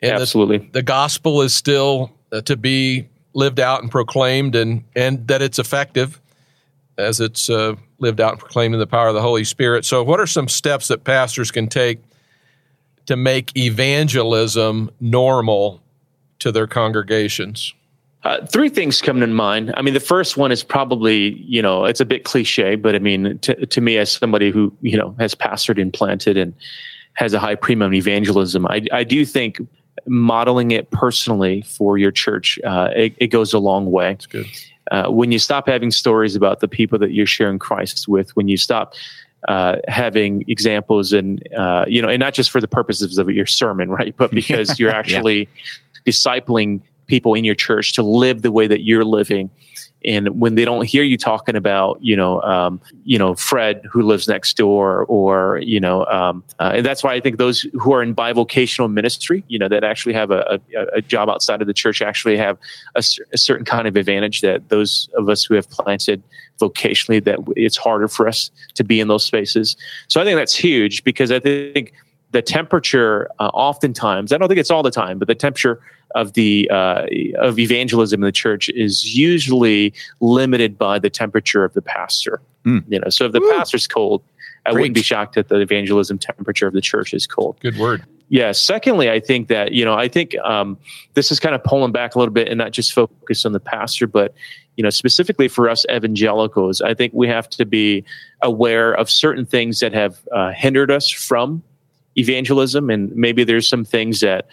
And 0.01 0.11
Absolutely. 0.11 0.59
The, 0.59 0.71
the, 0.71 0.83
gospel 0.83 1.41
is 1.41 1.55
still 1.55 2.11
uh, 2.31 2.41
to 2.41 2.57
be 2.57 3.07
lived 3.35 3.59
out 3.59 3.83
and 3.83 3.91
proclaimed, 3.91 4.55
and 4.55 4.83
and 4.95 5.27
that 5.27 5.43
it's 5.43 5.59
effective 5.59 6.19
as 6.97 7.19
it's 7.19 7.49
uh, 7.49 7.75
lived 7.99 8.21
out 8.21 8.31
and 8.31 8.39
proclaimed 8.39 8.73
in 8.73 8.79
the 8.79 8.87
power 8.87 9.09
of 9.09 9.13
the 9.13 9.21
Holy 9.21 9.43
Spirit. 9.43 9.85
So, 9.85 10.03
what 10.03 10.19
are 10.19 10.27
some 10.27 10.47
steps 10.47 10.87
that 10.87 11.03
pastors 11.03 11.51
can 11.51 11.67
take 11.67 11.99
to 13.05 13.15
make 13.15 13.55
evangelism 13.55 14.89
normal 14.99 15.81
to 16.39 16.51
their 16.51 16.67
congregations? 16.67 17.73
Uh, 18.23 18.43
three 18.47 18.69
things 18.69 19.03
come 19.03 19.19
to 19.19 19.27
mind. 19.27 19.71
I 19.77 19.83
mean, 19.83 19.93
the 19.93 19.99
first 19.99 20.35
one 20.35 20.51
is 20.51 20.63
probably, 20.63 21.33
you 21.43 21.61
know, 21.61 21.85
it's 21.85 21.99
a 21.99 22.05
bit 22.05 22.23
cliche, 22.23 22.75
but 22.75 22.95
I 22.95 22.99
mean, 22.99 23.37
to, 23.39 23.67
to 23.67 23.81
me, 23.81 23.99
as 23.99 24.11
somebody 24.11 24.49
who, 24.49 24.75
you 24.81 24.97
know, 24.97 25.15
has 25.19 25.35
pastored 25.35 25.79
and 25.79 25.93
planted 25.93 26.35
and 26.35 26.51
has 27.13 27.35
a 27.35 27.39
high 27.39 27.53
premium 27.53 27.93
evangelism, 27.93 28.65
I, 28.65 28.87
I 28.91 29.03
do 29.03 29.25
think 29.25 29.59
modeling 30.07 30.71
it 30.71 30.91
personally 30.91 31.61
for 31.61 31.97
your 31.97 32.11
church, 32.11 32.59
uh, 32.63 32.89
it, 32.95 33.15
it, 33.17 33.27
goes 33.27 33.53
a 33.53 33.59
long 33.59 33.91
way. 33.91 34.13
That's 34.13 34.25
good. 34.25 34.47
Uh, 34.91 35.09
when 35.09 35.31
you 35.31 35.39
stop 35.39 35.67
having 35.67 35.91
stories 35.91 36.35
about 36.35 36.59
the 36.59 36.67
people 36.67 36.99
that 36.99 37.11
you're 37.11 37.25
sharing 37.25 37.57
Christ 37.57 38.07
with, 38.07 38.35
when 38.35 38.47
you 38.47 38.57
stop 38.57 38.93
uh, 39.47 39.77
having 39.87 40.43
examples 40.47 41.13
and 41.13 41.41
uh, 41.53 41.85
you 41.87 42.01
know, 42.01 42.09
and 42.09 42.19
not 42.19 42.33
just 42.33 42.49
for 42.49 42.61
the 42.61 42.67
purposes 42.67 43.17
of 43.17 43.29
your 43.29 43.45
sermon, 43.45 43.89
right? 43.89 44.15
But 44.15 44.31
because 44.39 44.79
you're 44.79 44.91
actually 44.91 45.49
yeah. 46.05 46.11
discipling 46.11 46.81
people 47.07 47.33
in 47.35 47.43
your 47.43 47.55
church 47.55 47.93
to 47.93 48.03
live 48.03 48.41
the 48.41 48.51
way 48.51 48.67
that 48.67 48.83
you're 48.83 49.05
living. 49.05 49.49
And 50.05 50.39
when 50.39 50.55
they 50.55 50.65
don't 50.65 50.85
hear 50.85 51.03
you 51.03 51.17
talking 51.17 51.55
about, 51.55 51.97
you 52.01 52.15
know, 52.15 52.41
um, 52.41 52.79
you 53.03 53.17
know, 53.17 53.35
Fred 53.35 53.81
who 53.89 54.01
lives 54.01 54.27
next 54.27 54.55
door, 54.57 55.05
or 55.05 55.59
you 55.63 55.79
know, 55.79 56.05
um, 56.05 56.43
uh, 56.59 56.73
and 56.75 56.85
that's 56.85 57.03
why 57.03 57.13
I 57.13 57.19
think 57.19 57.37
those 57.37 57.61
who 57.73 57.93
are 57.93 58.03
in 58.03 58.15
bivocational 58.15 58.91
ministry, 58.91 59.43
you 59.47 59.57
know, 59.57 59.67
that 59.67 59.83
actually 59.83 60.13
have 60.13 60.31
a, 60.31 60.59
a, 60.75 60.85
a 60.97 61.01
job 61.01 61.29
outside 61.29 61.61
of 61.61 61.67
the 61.67 61.73
church, 61.73 62.01
actually 62.01 62.37
have 62.37 62.57
a, 62.95 63.03
a, 63.33 63.37
certain 63.37 63.65
kind 63.65 63.87
of 63.87 63.95
advantage 63.95 64.41
that 64.41 64.69
those 64.69 65.09
of 65.17 65.29
us 65.29 65.43
who 65.43 65.55
have 65.55 65.69
planted 65.69 66.21
vocationally, 66.59 67.23
that 67.23 67.39
it's 67.55 67.77
harder 67.77 68.07
for 68.07 68.27
us 68.27 68.51
to 68.75 68.83
be 68.83 68.99
in 68.99 69.07
those 69.07 69.25
spaces. 69.25 69.75
So 70.07 70.21
I 70.21 70.23
think 70.23 70.37
that's 70.37 70.55
huge 70.55 71.03
because 71.03 71.31
I 71.31 71.39
think 71.39 71.93
the 72.35 72.41
temperature, 72.41 73.29
uh, 73.39 73.47
oftentimes, 73.53 74.33
I 74.33 74.37
don't 74.37 74.49
think 74.49 74.59
it's 74.59 74.69
all 74.69 74.83
the 74.83 74.91
time, 74.91 75.19
but 75.19 75.29
the 75.29 75.35
temperature 75.35 75.79
of 76.15 76.33
the 76.33 76.69
uh, 76.69 77.05
of 77.39 77.57
evangelism 77.57 78.21
in 78.21 78.25
the 78.25 78.31
church 78.33 78.67
is 78.69 79.15
usually 79.15 79.93
limited 80.19 80.77
by 80.77 80.99
the 80.99 81.09
temperature 81.09 81.63
of 81.63 81.73
the 81.73 81.81
pastor. 81.81 82.41
Mm. 82.65 82.83
You 82.89 82.99
know, 82.99 83.09
so 83.09 83.25
if 83.25 83.31
the 83.31 83.39
Woo. 83.39 83.49
pastor's 83.51 83.87
cold, 83.87 84.21
I 84.65 84.73
wouldn't 84.73 84.95
be 84.95 85.01
shocked 85.01 85.35
that 85.35 85.47
the 85.47 85.61
evangelism 85.61 86.17
temperature 86.17 86.67
of 86.67 86.73
the 86.73 86.81
church 86.81 87.13
is 87.13 87.25
cold. 87.25 87.57
Good 87.61 87.77
word. 87.77 88.03
Yeah. 88.27 88.51
Secondly, 88.51 89.09
I 89.09 89.21
think 89.21 89.47
that 89.47 89.71
you 89.71 89.85
know, 89.85 89.93
I 89.93 90.09
think 90.09 90.37
um, 90.39 90.77
this 91.13 91.31
is 91.31 91.39
kind 91.39 91.55
of 91.55 91.63
pulling 91.63 91.93
back 91.93 92.15
a 92.15 92.19
little 92.19 92.33
bit 92.33 92.49
and 92.49 92.57
not 92.57 92.71
just 92.71 92.91
focus 92.91 93.45
on 93.45 93.53
the 93.53 93.61
pastor, 93.61 94.07
but 94.07 94.33
you 94.75 94.83
know, 94.83 94.89
specifically 94.89 95.47
for 95.47 95.69
us 95.69 95.85
evangelicals, 95.89 96.81
I 96.81 96.95
think 96.95 97.13
we 97.13 97.29
have 97.29 97.47
to 97.51 97.65
be 97.65 98.03
aware 98.41 98.91
of 98.91 99.09
certain 99.09 99.45
things 99.45 99.79
that 99.79 99.93
have 99.93 100.19
uh, 100.33 100.51
hindered 100.51 100.91
us 100.91 101.09
from 101.09 101.63
evangelism, 102.15 102.89
and 102.89 103.15
maybe 103.15 103.43
there's 103.43 103.67
some 103.67 103.85
things 103.85 104.19
that 104.21 104.47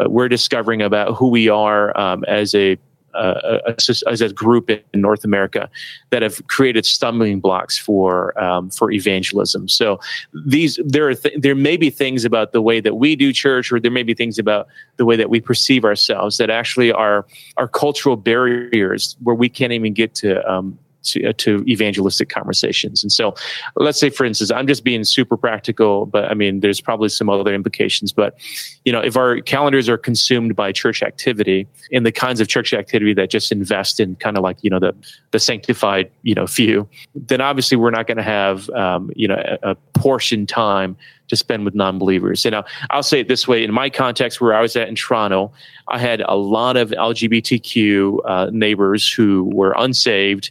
uh, 0.00 0.08
we're 0.08 0.28
discovering 0.28 0.82
about 0.82 1.14
who 1.16 1.28
we 1.28 1.48
are 1.48 1.98
um, 1.98 2.24
as 2.24 2.54
a 2.54 2.78
uh, 3.14 3.60
as 4.06 4.20
a 4.20 4.32
group 4.32 4.70
in 4.70 4.82
North 4.94 5.24
America 5.24 5.68
that 6.10 6.22
have 6.22 6.46
created 6.46 6.86
stumbling 6.86 7.40
blocks 7.40 7.76
for 7.76 8.38
um, 8.40 8.70
for 8.70 8.90
evangelism. 8.90 9.68
So 9.68 9.98
these 10.46 10.78
there 10.84 11.08
are 11.08 11.14
th- 11.14 11.40
there 11.40 11.54
may 11.54 11.76
be 11.76 11.90
things 11.90 12.24
about 12.24 12.52
the 12.52 12.62
way 12.62 12.80
that 12.80 12.96
we 12.96 13.16
do 13.16 13.32
church, 13.32 13.72
or 13.72 13.80
there 13.80 13.90
may 13.90 14.02
be 14.02 14.14
things 14.14 14.38
about 14.38 14.68
the 14.96 15.04
way 15.04 15.16
that 15.16 15.30
we 15.30 15.40
perceive 15.40 15.84
ourselves 15.84 16.36
that 16.36 16.50
actually 16.50 16.92
are 16.92 17.26
are 17.56 17.68
cultural 17.68 18.16
barriers 18.16 19.16
where 19.22 19.34
we 19.34 19.48
can't 19.48 19.72
even 19.72 19.94
get 19.94 20.14
to 20.16 20.48
um, 20.50 20.78
to, 21.12 21.28
uh, 21.28 21.32
to 21.38 21.64
evangelistic 21.66 22.28
conversations. 22.28 23.02
And 23.02 23.12
so, 23.12 23.34
let's 23.76 23.98
say, 23.98 24.10
for 24.10 24.24
instance, 24.24 24.50
I'm 24.50 24.66
just 24.66 24.84
being 24.84 25.04
super 25.04 25.36
practical, 25.36 26.06
but 26.06 26.24
I 26.24 26.34
mean, 26.34 26.60
there's 26.60 26.80
probably 26.80 27.08
some 27.08 27.28
other 27.28 27.54
implications. 27.54 28.12
But, 28.12 28.38
you 28.84 28.92
know, 28.92 29.00
if 29.00 29.16
our 29.16 29.40
calendars 29.40 29.88
are 29.88 29.98
consumed 29.98 30.56
by 30.56 30.72
church 30.72 31.02
activity 31.02 31.66
and 31.92 32.04
the 32.04 32.12
kinds 32.12 32.40
of 32.40 32.48
church 32.48 32.72
activity 32.72 33.14
that 33.14 33.30
just 33.30 33.52
invest 33.52 34.00
in 34.00 34.16
kind 34.16 34.36
of 34.36 34.42
like, 34.42 34.58
you 34.62 34.70
know, 34.70 34.78
the, 34.78 34.94
the 35.30 35.38
sanctified, 35.38 36.10
you 36.22 36.34
know, 36.34 36.46
few, 36.46 36.88
then 37.14 37.40
obviously 37.40 37.76
we're 37.76 37.90
not 37.90 38.06
going 38.06 38.16
to 38.16 38.22
have, 38.22 38.68
um, 38.70 39.10
you 39.14 39.28
know, 39.28 39.58
a, 39.62 39.70
a 39.70 39.74
portion 39.94 40.46
time 40.46 40.96
to 41.28 41.36
spend 41.36 41.64
with 41.64 41.74
non-believers. 41.74 42.44
You 42.44 42.50
know, 42.50 42.64
I'll 42.90 43.02
say 43.02 43.20
it 43.20 43.28
this 43.28 43.46
way: 43.46 43.64
in 43.64 43.72
my 43.72 43.90
context, 43.90 44.40
where 44.40 44.54
I 44.54 44.60
was 44.60 44.76
at 44.76 44.88
in 44.88 44.94
Toronto, 44.94 45.52
I 45.88 45.98
had 45.98 46.22
a 46.22 46.36
lot 46.36 46.76
of 46.76 46.90
LGBTQ 46.90 48.18
uh, 48.24 48.50
neighbors 48.52 49.10
who 49.10 49.50
were 49.52 49.74
unsaved, 49.76 50.50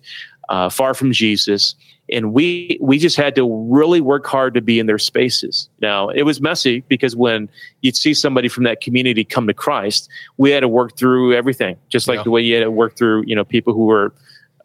uh, 0.49 0.69
far 0.69 0.93
from 0.93 1.11
Jesus. 1.11 1.75
And 2.09 2.31
we 2.31 2.77
we 2.79 2.99
just 2.99 3.17
had 3.17 3.35
to 3.35 3.67
really 3.69 3.99
work 3.99 4.25
hard 4.25 4.53
to 4.53 4.61
be 4.61 4.79
in 4.79 4.85
their 4.85 4.97
spaces. 4.97 5.67
Now 5.81 6.07
it 6.07 6.23
was 6.23 6.39
messy 6.39 6.79
because 6.87 7.17
when 7.17 7.49
you'd 7.81 7.97
see 7.97 8.13
somebody 8.13 8.47
from 8.47 8.63
that 8.63 8.79
community 8.79 9.25
come 9.25 9.45
to 9.47 9.53
Christ, 9.53 10.09
we 10.37 10.51
had 10.51 10.61
to 10.61 10.69
work 10.69 10.95
through 10.95 11.35
everything, 11.35 11.75
just 11.89 12.07
like 12.07 12.19
yeah. 12.19 12.23
the 12.23 12.31
way 12.31 12.41
you 12.41 12.55
had 12.55 12.63
to 12.63 12.71
work 12.71 12.95
through 12.95 13.25
you 13.27 13.35
know 13.35 13.43
people 13.43 13.73
who 13.73 13.85
were 13.85 14.13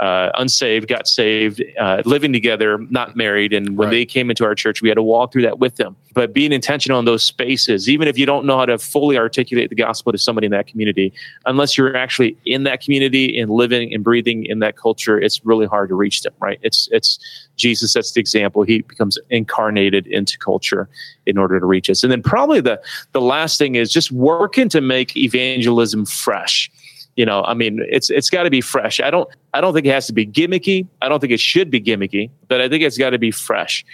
uh, 0.03 0.33
unsaved 0.35 0.89
got 0.89 1.07
saved, 1.07 1.63
uh, 1.79 2.03
living 2.05 2.33
together, 2.33 2.79
not 2.91 3.15
married. 3.15 3.53
And 3.53 3.77
when 3.77 3.87
right. 3.87 3.93
they 3.93 4.05
came 4.05 4.31
into 4.31 4.45
our 4.45 4.57
church, 4.57 4.83
we 4.83 4.89
had 4.89 4.97
to 4.97 5.03
walk 5.03 5.33
through 5.33 5.43
that 5.43 5.61
with 5.61 5.77
them. 5.77 5.95
But 6.13 6.33
being 6.33 6.51
intentional 6.51 6.99
in 6.99 7.05
those 7.05 7.23
spaces, 7.23 7.89
even 7.89 8.09
if 8.09 8.19
you 8.19 8.27
don't 8.27 8.45
know 8.45 8.59
how 8.59 8.67
to 8.67 8.79
fully 8.79 9.17
articulate 9.17 9.71
the 9.71 9.77
gospel 9.77 10.11
to 10.11 10.19
somebody 10.19 10.47
in 10.47 10.51
that 10.51 10.67
community, 10.67 11.13
unless 11.47 11.79
you're 11.79 11.97
actually 11.97 12.37
in 12.45 12.65
that 12.65 12.83
community 12.83 13.39
and 13.39 13.49
living 13.49 13.95
and 13.95 14.03
breathing 14.03 14.45
in 14.45 14.59
that 14.59 14.77
culture, 14.77 15.21
it's 15.21 15.45
really 15.45 15.67
hard 15.67 15.89
to 15.91 15.95
reach 15.95 16.23
them, 16.23 16.35
right? 16.41 16.59
It's, 16.63 16.89
it's 16.91 17.21
Jesus 17.55 17.93
sets 17.93 18.11
the 18.11 18.19
example. 18.19 18.65
He 18.65 18.81
becomes 18.81 19.19
incarnated 19.31 20.09
into 20.09 20.37
culture 20.37 20.89
in 21.27 21.39
order 21.39 21.61
to 21.61 21.65
reach 21.65 21.89
us. 21.89 22.03
And 22.03 22.11
then 22.11 22.25
probably 22.25 22.61
the, 22.61 22.83
the 23.13 23.21
last 23.21 23.57
thing 23.57 23.77
is 23.77 23.93
just 23.93 24.11
working 24.11 24.69
to 24.71 24.81
make 24.81 25.17
evangelism 25.17 26.07
fresh 26.07 26.72
you 27.17 27.27
know 27.27 27.43
i 27.45 27.55
mean 27.55 27.85
it's 27.89 28.11
it's 28.11 28.31
got 28.31 28.45
to 28.45 28.51
be 28.51 28.61
fresh. 28.61 29.01
I 29.01 29.11
don't 29.11 29.29
i 29.55 29.61
don't 29.61 29.75
think 29.75 29.87
it 29.87 29.93
has 29.93 30.07
to 30.07 30.13
be 30.13 30.27
gimmicky. 30.27 30.87
I 31.01 31.09
don't 31.09 31.21
think 31.21 31.33
it 31.33 31.41
should 31.41 31.71
be 31.71 31.81
gimmicky 31.81 32.31
but 32.49 32.61
i 32.61 32.69
think 32.69 32.83
it's 32.83 32.99
got 32.99 33.11
to 33.11 33.19
be 33.19 33.31
fresh. 33.31 33.85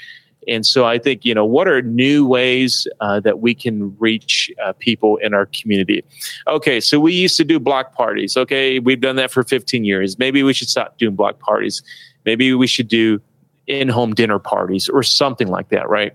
And 0.47 0.65
so 0.65 0.87
i 0.87 0.99
think 0.99 1.25
you 1.25 1.35
know 1.35 1.45
what 1.45 1.69
are 1.69 1.83
new 1.83 2.27
ways 2.27 2.87
uh, 3.01 3.21
that 3.21 3.41
we 3.41 3.55
can 3.55 3.97
reach 3.99 4.51
uh, 4.65 4.73
people 4.79 5.17
in 5.17 5.35
our 5.35 5.47
community? 5.47 6.05
Okay 6.47 6.81
so 6.81 7.01
we 7.01 7.13
used 7.13 7.37
to 7.37 7.45
do 7.45 7.59
block 7.59 7.95
parties 7.95 8.37
okay? 8.37 8.79
We've 8.79 9.01
done 9.01 9.17
that 9.17 9.31
for 9.31 9.43
15 9.43 9.85
years. 9.85 10.19
Maybe 10.19 10.43
we 10.43 10.53
should 10.53 10.69
stop 10.69 10.99
doing 10.99 11.15
block 11.15 11.39
parties. 11.39 11.83
Maybe 12.25 12.53
we 12.55 12.67
should 12.67 12.89
do 12.89 13.21
in-home 13.69 14.15
dinner 14.15 14.39
parties 14.39 14.89
or 14.89 15.03
something 15.03 15.49
like 15.49 15.69
that, 15.69 15.89
right? 15.89 16.15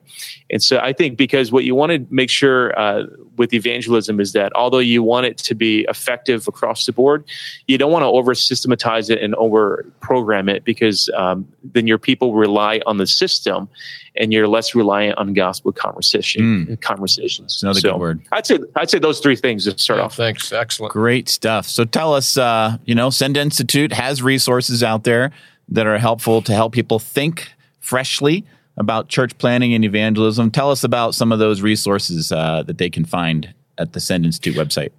And 0.49 0.61
so 0.61 0.79
I 0.79 0.91
think 0.91 1.17
because 1.17 1.51
what 1.51 1.63
you 1.63 1.75
want 1.75 1.91
to 1.91 2.05
make 2.13 2.29
sure 2.29 2.77
uh, 2.77 3.03
with 3.37 3.53
evangelism 3.53 4.19
is 4.19 4.33
that 4.33 4.51
although 4.55 4.79
you 4.79 5.03
want 5.03 5.25
it 5.25 5.37
to 5.39 5.55
be 5.55 5.85
effective 5.87 6.47
across 6.47 6.85
the 6.85 6.91
board, 6.91 7.23
you 7.67 7.77
don't 7.77 7.91
want 7.91 8.03
to 8.03 8.07
over 8.07 8.33
systematize 8.33 9.09
it 9.09 9.21
and 9.21 9.35
over 9.35 9.85
program 10.01 10.49
it 10.49 10.65
because 10.65 11.09
um, 11.15 11.47
then 11.63 11.87
your 11.87 11.97
people 11.97 12.33
rely 12.33 12.81
on 12.85 12.97
the 12.97 13.07
system 13.07 13.69
and 14.15 14.31
you're 14.31 14.47
less 14.47 14.75
reliant 14.75 15.17
on 15.17 15.33
gospel 15.33 15.71
conversation 15.71 16.67
mm. 16.67 16.81
conversations. 16.81 17.61
Another 17.63 17.79
so 17.79 17.91
good 17.93 17.99
word. 17.99 18.21
I'd 18.31 18.45
say 18.45 18.59
I'd 18.75 18.89
say 18.89 18.99
those 18.99 19.19
three 19.19 19.35
things 19.35 19.65
to 19.65 19.77
start 19.77 19.99
yeah, 19.99 20.05
off. 20.05 20.15
Thanks, 20.15 20.51
excellent, 20.51 20.93
great 20.93 21.29
stuff. 21.29 21.67
So 21.67 21.85
tell 21.85 22.13
us, 22.13 22.37
uh, 22.37 22.77
you 22.85 22.93
know, 22.93 23.09
Send 23.09 23.37
Institute 23.37 23.91
has 23.93 24.21
resources 24.21 24.83
out 24.83 25.03
there 25.03 25.31
that 25.69 25.88
are 25.88 25.97
helpful 25.97 26.41
to 26.41 26.54
help 26.54 26.73
people 26.73 26.99
think 26.99 27.49
freshly 27.80 28.45
about 28.78 29.08
church 29.08 29.38
planting 29.38 29.73
and 29.73 29.86
evangelism. 29.86 30.52
Tell 30.52 30.71
us 30.71 30.84
about 30.84 31.15
some 31.15 31.32
of 31.32 31.39
those 31.39 31.62
resources 31.62 32.32
uh, 32.32 32.63
that 32.63 32.78
they 32.78 32.89
can 32.89 33.06
find 33.06 33.54
at 33.78 33.93
the 33.93 33.99
Send 33.99 34.26
Institute 34.26 34.56
website. 34.56 34.91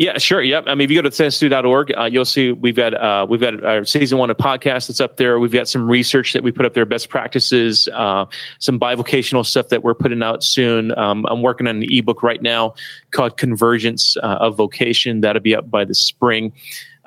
Yeah, 0.00 0.16
sure. 0.16 0.40
Yep. 0.40 0.64
I 0.66 0.74
mean, 0.74 0.86
if 0.86 0.90
you 0.90 0.96
go 0.96 1.06
to 1.06 1.10
sendinstitute.org, 1.10 1.92
uh, 1.94 2.04
you'll 2.04 2.24
see 2.24 2.52
we've 2.52 2.74
got 2.74 2.94
uh, 2.94 3.26
we've 3.28 3.40
got 3.40 3.62
our 3.62 3.84
season 3.84 4.16
one 4.16 4.30
of 4.30 4.38
podcast 4.38 4.88
that's 4.88 4.98
up 4.98 5.18
there. 5.18 5.38
We've 5.38 5.52
got 5.52 5.68
some 5.68 5.86
research 5.86 6.32
that 6.32 6.42
we 6.42 6.52
put 6.52 6.64
up 6.64 6.72
there, 6.72 6.86
best 6.86 7.10
practices, 7.10 7.86
uh, 7.92 8.24
some 8.60 8.80
bivocational 8.80 9.44
stuff 9.44 9.68
that 9.68 9.84
we're 9.84 9.94
putting 9.94 10.22
out 10.22 10.42
soon. 10.42 10.96
Um, 10.98 11.26
I'm 11.28 11.42
working 11.42 11.66
on 11.66 11.82
an 11.82 11.84
ebook 11.86 12.22
right 12.22 12.40
now 12.40 12.76
called 13.10 13.36
Convergence 13.36 14.16
uh, 14.22 14.38
of 14.40 14.56
Vocation. 14.56 15.20
That'll 15.20 15.42
be 15.42 15.54
up 15.54 15.70
by 15.70 15.84
the 15.84 15.94
spring. 15.94 16.54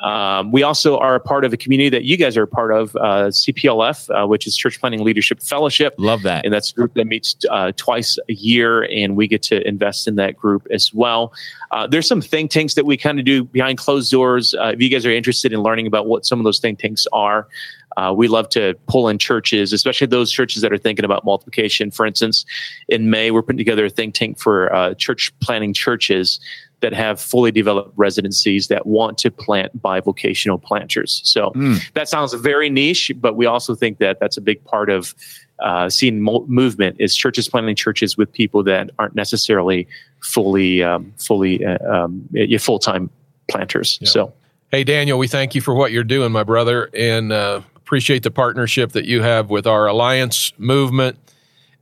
Um, 0.04 0.52
we 0.52 0.64
also 0.64 0.98
are 0.98 1.16
a 1.16 1.20
part 1.20 1.46
of 1.46 1.54
a 1.54 1.58
community 1.58 1.90
that 1.90 2.04
you 2.04 2.18
guys 2.18 2.36
are 2.36 2.44
a 2.44 2.48
part 2.48 2.74
of, 2.74 2.94
uh, 2.98 3.30
CPLF, 3.30 4.10
uh, 4.10 4.28
which 4.28 4.46
is 4.46 4.58
Church 4.58 4.80
Planting 4.80 5.04
Leadership 5.04 5.42
Fellowship. 5.42 5.96
Love 5.98 6.24
that. 6.24 6.44
And 6.44 6.54
that's 6.54 6.72
a 6.72 6.74
group 6.76 6.94
that 6.96 7.08
meets 7.08 7.38
uh, 7.50 7.72
twice 7.78 8.18
a 8.30 8.34
year, 8.34 8.84
and 8.84 9.16
we 9.16 9.30
get 9.30 9.42
to 9.44 9.66
invest 9.66 10.08
in 10.08 10.16
that 10.18 10.36
group 10.36 10.68
as 10.72 10.94
well. 10.94 11.34
Uh, 11.72 11.88
there's 11.88 12.08
some 12.08 12.22
think 12.22 12.52
tanks 12.52 12.74
that 12.74 12.86
we 12.86 12.98
kind 12.98 13.18
of 13.18 13.24
do 13.24 13.46
behind 13.46 13.78
closed 13.78 14.12
doors. 14.12 14.54
Uh, 14.54 14.72
if 14.74 14.82
you 14.82 14.90
guys 14.90 15.06
are 15.06 15.12
interested 15.12 15.54
in 15.54 15.62
learning 15.62 15.88
about 15.88 16.06
what 16.06 16.26
some 16.26 16.38
of 16.38 16.44
those 16.44 16.60
think 16.60 16.80
tanks 16.80 17.08
are, 17.14 17.48
uh, 17.96 18.12
we 18.16 18.28
love 18.28 18.50
to 18.50 18.74
pull 18.88 19.08
in 19.08 19.20
churches, 19.20 19.72
especially 19.72 20.08
those 20.08 20.32
churches 20.32 20.64
that 20.64 20.74
are 20.74 20.80
thinking 20.80 21.06
about 21.06 21.24
multiplication. 21.24 21.92
For 21.92 22.06
instance, 22.06 22.44
in 22.90 23.10
May, 23.10 23.30
we're 23.32 23.44
putting 23.44 23.60
together 23.60 23.86
a 23.86 23.90
think 23.90 24.16
tank 24.16 24.40
for 24.40 24.96
church 24.98 25.32
planting 25.40 25.74
churches 25.74 26.40
that 26.84 26.94
have 26.94 27.20
fully 27.20 27.50
developed 27.50 27.94
residencies 27.96 28.68
that 28.68 28.86
want 28.86 29.18
to 29.18 29.32
plant 29.32 29.82
bivocational 29.82 30.62
planters. 30.62 31.22
So 31.24 31.52
mm. 31.52 31.82
that 31.94 32.10
sounds 32.10 32.34
very 32.34 32.70
niche, 32.70 33.10
but 33.16 33.38
we 33.38 33.46
also 33.46 33.74
think 33.74 34.00
that 34.00 34.20
that's 34.20 34.36
a 34.36 34.42
big 34.42 34.62
part 34.66 34.90
of 34.90 35.16
uh, 35.60 35.90
seeing 35.90 36.20
mo- 36.20 36.46
movement 36.48 36.98
is 37.00 37.16
churches 37.16 37.48
planting 37.48 37.76
churches 37.76 38.18
with 38.18 38.32
people 38.34 38.64
that 38.64 38.90
aren't 39.00 39.16
necessarily 39.16 39.88
fully 40.20 40.84
um, 40.84 41.14
fully 41.18 41.66
uh, 41.66 41.78
um, 41.90 42.28
full 42.60 42.80
time 42.80 43.10
planters. 43.48 43.98
Yeah. 44.02 44.10
So, 44.10 44.34
hey 44.70 44.84
Daniel, 44.84 45.18
we 45.18 45.30
thank 45.30 45.56
you 45.56 45.62
for 45.62 45.74
what 45.74 45.94
you're 45.94 46.04
doing, 46.04 46.34
my 46.34 46.44
brother, 46.44 46.90
and 46.94 47.32
uh, 47.32 47.62
appreciate 47.78 48.24
the 48.24 48.32
partnership 48.32 48.92
that 48.92 49.06
you 49.06 49.22
have 49.22 49.50
with 49.50 49.66
our 49.66 49.88
alliance 49.88 50.52
movement. 50.58 51.18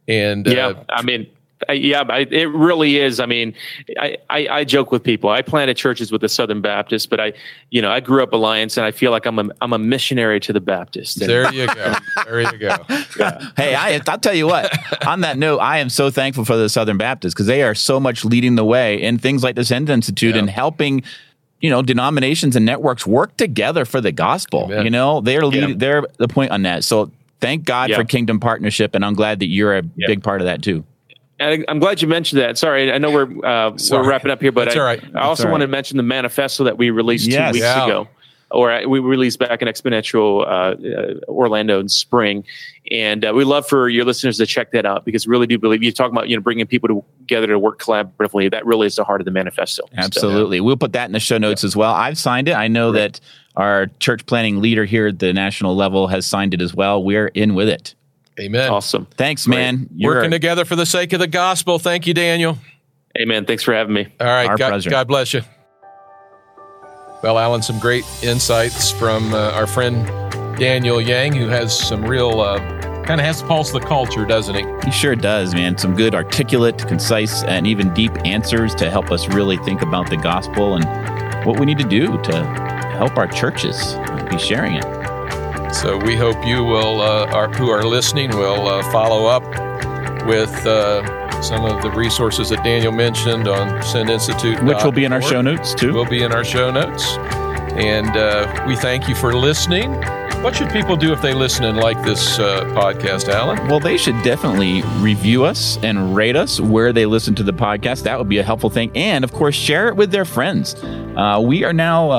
And 0.08 0.46
yeah, 0.46 0.68
uh, 0.68 0.84
I 0.90 1.02
mean 1.02 1.26
yeah, 1.70 2.04
it 2.10 2.50
really 2.50 2.98
is. 2.98 3.20
I 3.20 3.26
mean, 3.26 3.54
I, 4.00 4.18
I, 4.30 4.48
I, 4.48 4.64
joke 4.64 4.92
with 4.92 5.04
people. 5.04 5.30
I 5.30 5.42
planted 5.42 5.76
churches 5.78 6.12
with 6.12 6.22
the 6.22 6.30
Southern 6.30 6.62
Baptist, 6.62 7.10
but 7.10 7.20
I, 7.20 7.34
you 7.70 7.82
know, 7.82 7.92
I 7.92 8.00
grew 8.00 8.24
up 8.24 8.34
Alliance, 8.34 8.78
and 8.78 8.86
I 8.86 8.92
feel 8.92 9.12
like 9.12 9.26
I'm 9.26 9.40
a 9.40 9.50
I'm 9.62 9.74
a 9.74 9.80
missionary 9.80 10.40
to 10.42 10.54
the 10.54 10.60
Baptist. 10.60 11.20
there 11.20 11.54
you 11.54 11.68
go. 11.68 11.96
There 12.26 12.42
you 12.42 12.58
go. 12.58 12.76
Yeah. 13.20 13.50
Hey, 13.58 13.76
I, 13.76 14.02
I'll 14.08 14.18
tell 14.18 14.34
you 14.34 14.48
what. 14.48 14.72
On 15.06 15.22
that 15.22 15.38
note, 15.38 15.60
I 15.60 15.80
am 15.80 15.90
so 15.90 16.10
thankful 16.10 16.46
for 16.46 16.56
the 16.56 16.70
Southern 16.70 16.98
Baptist 16.98 17.36
because 17.36 17.48
they 17.48 17.64
are 17.64 17.76
so 17.76 18.00
much 18.00 18.26
leading 18.26 18.56
the 18.56 18.66
way 18.66 19.02
in 19.02 19.18
things 19.18 19.44
like 19.44 19.56
the 19.56 19.66
Send 19.66 19.90
Institute 19.90 20.36
yeah. 20.36 20.40
and 20.40 20.50
helping 20.50 21.04
you 21.60 21.70
know 21.70 21.82
denominations 21.82 22.56
and 22.56 22.66
networks 22.66 23.06
work 23.06 23.38
together 23.38 23.86
for 23.86 24.02
the 24.02 24.12
gospel. 24.12 24.66
Amen. 24.66 24.86
You 24.86 24.92
know, 24.92 25.22
they're 25.22 25.46
lead, 25.46 25.70
yeah. 25.70 25.76
they're 25.78 26.04
the 26.18 26.28
point 26.28 26.52
on 26.52 26.64
that. 26.64 26.84
So 26.84 27.12
thank 27.40 27.66
God 27.66 27.90
yeah. 27.90 27.98
for 27.98 28.04
Kingdom 28.04 28.40
Partnership, 28.40 28.96
and 28.96 29.06
I'm 29.06 29.14
glad 29.14 29.40
that 29.40 29.48
you're 29.48 29.78
a 29.78 29.84
yeah. 29.96 30.08
big 30.08 30.24
part 30.24 30.42
of 30.42 30.46
that 30.46 30.62
too. 30.62 30.84
And 31.42 31.66
I'm 31.68 31.80
glad 31.80 32.02
you 32.02 32.08
mentioned 32.08 32.40
that. 32.40 32.58
Sorry, 32.58 32.92
I 32.92 33.00
know 33.00 33.12
we're 33.12 33.46
uh, 33.46 33.76
we're 33.90 34.08
wrapping 34.08 34.30
up 34.30 34.42
here, 34.42 34.52
but 34.52 34.78
I, 34.78 35.00
I 35.16 35.22
also 35.22 35.50
want 35.50 35.62
to 35.62 35.68
mention 35.68 35.98
the 35.98 36.04
manifesto 36.04 36.64
that 36.66 36.78
we 36.78 36.92
released 36.92 37.28
yes. 37.28 37.50
two 37.50 37.54
weeks 37.54 37.64
yeah. 37.64 37.86
ago, 37.86 38.08
or 38.52 38.88
we 38.88 39.00
released 39.00 39.40
back 39.40 39.60
in 39.64 39.68
Exponential 39.68 40.42
uh, 40.42 40.46
uh, 40.46 41.20
Orlando 41.28 41.80
in 41.80 41.90
spring, 41.90 42.44
and 42.92 43.26
uh, 43.26 43.34
we 43.34 43.44
love 43.44 43.68
for 43.68 43.90
your 43.90 44.06
listeners 44.06 44.38
to 44.38 44.46
check 44.46 44.72
that 44.72 44.86
out 44.86 45.04
because 45.04 45.26
we 45.26 45.32
really 45.32 45.48
do 45.48 45.58
believe 45.58 45.82
you 45.82 45.92
talk 45.92 46.12
about 46.12 46.30
you 46.30 46.36
know 46.36 46.44
bringing 46.44 46.68
people 46.68 47.04
together 47.22 47.48
to 47.48 47.58
work 47.58 47.80
collaboratively. 47.80 48.52
That 48.52 48.64
really 48.68 48.86
is 48.86 48.96
the 48.96 49.04
heart 49.04 49.20
of 49.20 49.26
the 49.26 49.32
manifesto. 49.32 49.84
Absolutely, 49.98 50.60
so, 50.60 50.64
we'll 50.64 50.78
put 50.78 50.94
that 50.94 51.06
in 51.06 51.14
the 51.14 51.20
show 51.20 51.40
notes 51.40 51.64
yeah. 51.64 51.70
as 51.70 51.76
well. 51.76 51.92
I've 51.92 52.20
signed 52.20 52.50
it. 52.50 52.54
I 52.54 52.68
know 52.68 52.94
right. 52.94 53.14
that 53.14 53.20
our 53.56 53.88
church 54.00 54.28
planting 54.28 54.62
leader 54.62 54.86
here 54.86 55.08
at 55.08 55.18
the 55.18 55.34
national 55.34 55.76
level 55.76 56.08
has 56.08 56.28
signed 56.28 56.54
it 56.54 56.62
as 56.62 56.76
well. 56.76 57.04
We're 57.04 57.28
in 57.28 57.56
with 57.56 57.68
it. 57.68 57.96
Amen. 58.40 58.70
Awesome. 58.70 59.06
Thanks, 59.18 59.48
man. 59.48 59.90
Working 60.00 60.32
together 60.32 60.66
for 60.66 60.76
the 60.76 60.86
sake 60.86 61.14
of 61.14 61.20
the 61.20 61.28
gospel. 61.28 61.80
Thank 61.80 62.08
you, 62.08 62.14
Daniel. 62.14 62.58
Amen. 63.20 63.46
Thanks 63.46 63.64
for 63.64 63.74
having 63.74 63.94
me. 63.94 64.08
All 64.20 64.28
right. 64.28 64.48
Our 64.48 64.58
God, 64.58 64.70
pleasure. 64.70 64.90
God 64.90 65.08
bless 65.08 65.34
you. 65.34 65.42
Well, 67.22 67.38
Alan, 67.38 67.62
some 67.62 67.78
great 67.78 68.04
insights 68.24 68.90
from 68.90 69.34
uh, 69.34 69.52
our 69.52 69.68
friend 69.68 70.08
Daniel 70.58 71.00
Yang, 71.00 71.36
who 71.36 71.48
has 71.48 71.78
some 71.78 72.04
real, 72.04 72.42
uh, 72.42 72.58
kind 73.04 73.20
of 73.20 73.26
has 73.26 73.42
to 73.42 73.48
pulse 73.48 73.72
the 73.72 73.80
culture, 73.80 74.26
doesn't 74.26 74.56
he? 74.56 74.66
He 74.86 74.92
sure 74.92 75.16
does, 75.16 75.54
man. 75.54 75.78
Some 75.78 75.96
good, 75.96 76.16
articulate, 76.16 76.88
concise, 76.88 77.44
and 77.44 77.68
even 77.68 77.94
deep 77.94 78.12
answers 78.26 78.74
to 78.76 78.90
help 78.90 79.12
us 79.12 79.28
really 79.28 79.58
think 79.58 79.82
about 79.82 80.10
the 80.10 80.18
gospel 80.18 80.76
and 80.76 81.46
what 81.46 81.60
we 81.60 81.66
need 81.66 81.78
to 81.80 81.88
do 81.88 82.20
to 82.24 82.44
help 82.98 83.18
our 83.18 83.28
churches 83.28 83.96
be 84.30 84.40
sharing 84.40 84.76
it. 84.76 84.86
So 85.74 85.98
we 85.98 86.16
hope 86.16 86.46
you 86.46 86.64
will, 86.64 87.02
uh, 87.02 87.26
are, 87.28 87.50
who 87.50 87.70
are 87.70 87.84
listening, 87.84 88.30
will 88.32 88.68
uh, 88.68 88.84
follow 88.92 89.26
up 89.26 89.44
with 90.28 90.54
uh, 90.68 91.42
some 91.42 91.66
of 91.66 91.82
the 91.82 91.90
resources 91.92 92.50
that 92.50 92.64
Daniel 92.64 92.92
mentioned 92.92 93.48
on 93.48 93.82
Send 93.82 94.10
Institute, 94.10 94.62
which 94.64 94.84
will 94.84 94.92
be 94.92 95.06
in 95.06 95.14
our 95.14 95.22
show 95.22 95.42
notes 95.42 95.74
too. 95.74 95.94
Will 95.94 96.06
be 96.06 96.24
in 96.24 96.34
our 96.34 96.44
show 96.44 96.70
notes, 96.72 97.16
and 97.74 98.16
uh, 98.16 98.66
we 98.68 98.76
thank 98.76 99.08
you 99.08 99.16
for 99.16 99.34
listening. 99.34 99.94
What 100.44 100.56
should 100.56 100.70
people 100.72 100.96
do 100.98 101.14
if 101.14 101.22
they 101.22 101.34
listen 101.34 101.66
and 101.66 101.78
like 101.78 102.04
this 102.04 102.38
uh, 102.38 102.66
podcast, 102.76 103.30
Alan? 103.30 103.68
Well, 103.68 103.80
they 103.80 103.98
should 103.98 104.22
definitely 104.24 104.82
review 105.00 105.46
us 105.46 105.78
and 105.84 106.16
rate 106.16 106.36
us 106.36 106.60
where 106.60 106.92
they 106.92 107.06
listen 107.06 107.34
to 107.36 107.44
the 107.44 107.54
podcast. 107.54 108.04
That 108.04 108.18
would 108.18 108.30
be 108.30 108.40
a 108.40 108.44
helpful 108.44 108.70
thing, 108.70 108.92
and 108.94 109.24
of 109.24 109.32
course, 109.32 109.56
share 109.56 109.88
it 109.88 109.96
with 109.96 110.12
their 110.12 110.26
friends. 110.26 110.76
Uh, 110.84 111.42
we 111.44 111.64
are 111.64 111.74
now 111.74 112.12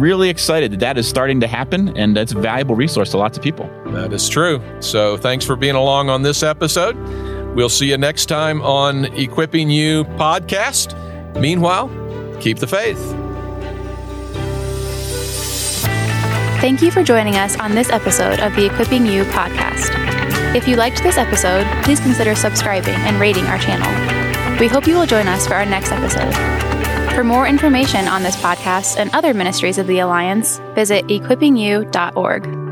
really 0.00 0.28
excited 0.28 0.72
that 0.72 0.80
that 0.80 0.98
is 0.98 1.08
starting 1.08 1.40
to 1.40 1.46
happen, 1.46 1.96
and 1.96 2.16
that's 2.16 2.32
a 2.32 2.38
valuable 2.38 2.74
resource 2.74 3.10
to 3.12 3.18
lots 3.18 3.36
of 3.36 3.42
people. 3.42 3.68
That 3.86 4.12
is 4.12 4.28
true. 4.28 4.62
So 4.80 5.16
thanks 5.16 5.44
for 5.44 5.56
being 5.56 5.74
along 5.74 6.10
on 6.10 6.22
this 6.22 6.42
episode. 6.42 6.96
We'll 7.54 7.68
see 7.68 7.90
you 7.90 7.98
next 7.98 8.26
time 8.26 8.62
on 8.62 9.04
Equipping 9.14 9.70
You 9.70 10.04
podcast. 10.16 10.94
Meanwhile, 11.38 11.88
keep 12.40 12.58
the 12.58 12.66
faith. 12.66 12.98
Thank 16.60 16.80
you 16.80 16.90
for 16.90 17.02
joining 17.02 17.36
us 17.36 17.58
on 17.58 17.74
this 17.74 17.90
episode 17.90 18.40
of 18.40 18.56
the 18.56 18.66
Equipping 18.66 19.06
You 19.06 19.24
podcast. 19.24 19.92
If 20.54 20.66
you 20.66 20.76
liked 20.76 21.02
this 21.02 21.18
episode, 21.18 21.66
please 21.84 22.00
consider 22.00 22.34
subscribing 22.34 22.94
and 22.94 23.20
rating 23.20 23.44
our 23.46 23.58
channel. 23.58 24.58
We 24.58 24.68
hope 24.68 24.86
you 24.86 24.96
will 24.96 25.06
join 25.06 25.28
us 25.28 25.46
for 25.46 25.54
our 25.54 25.66
next 25.66 25.92
episode. 25.92 26.73
For 27.14 27.22
more 27.22 27.46
information 27.46 28.08
on 28.08 28.24
this 28.24 28.34
podcast 28.34 28.96
and 28.98 29.08
other 29.14 29.34
ministries 29.34 29.78
of 29.78 29.86
the 29.86 30.00
Alliance, 30.00 30.58
visit 30.74 31.06
equippingyou.org. 31.06 32.63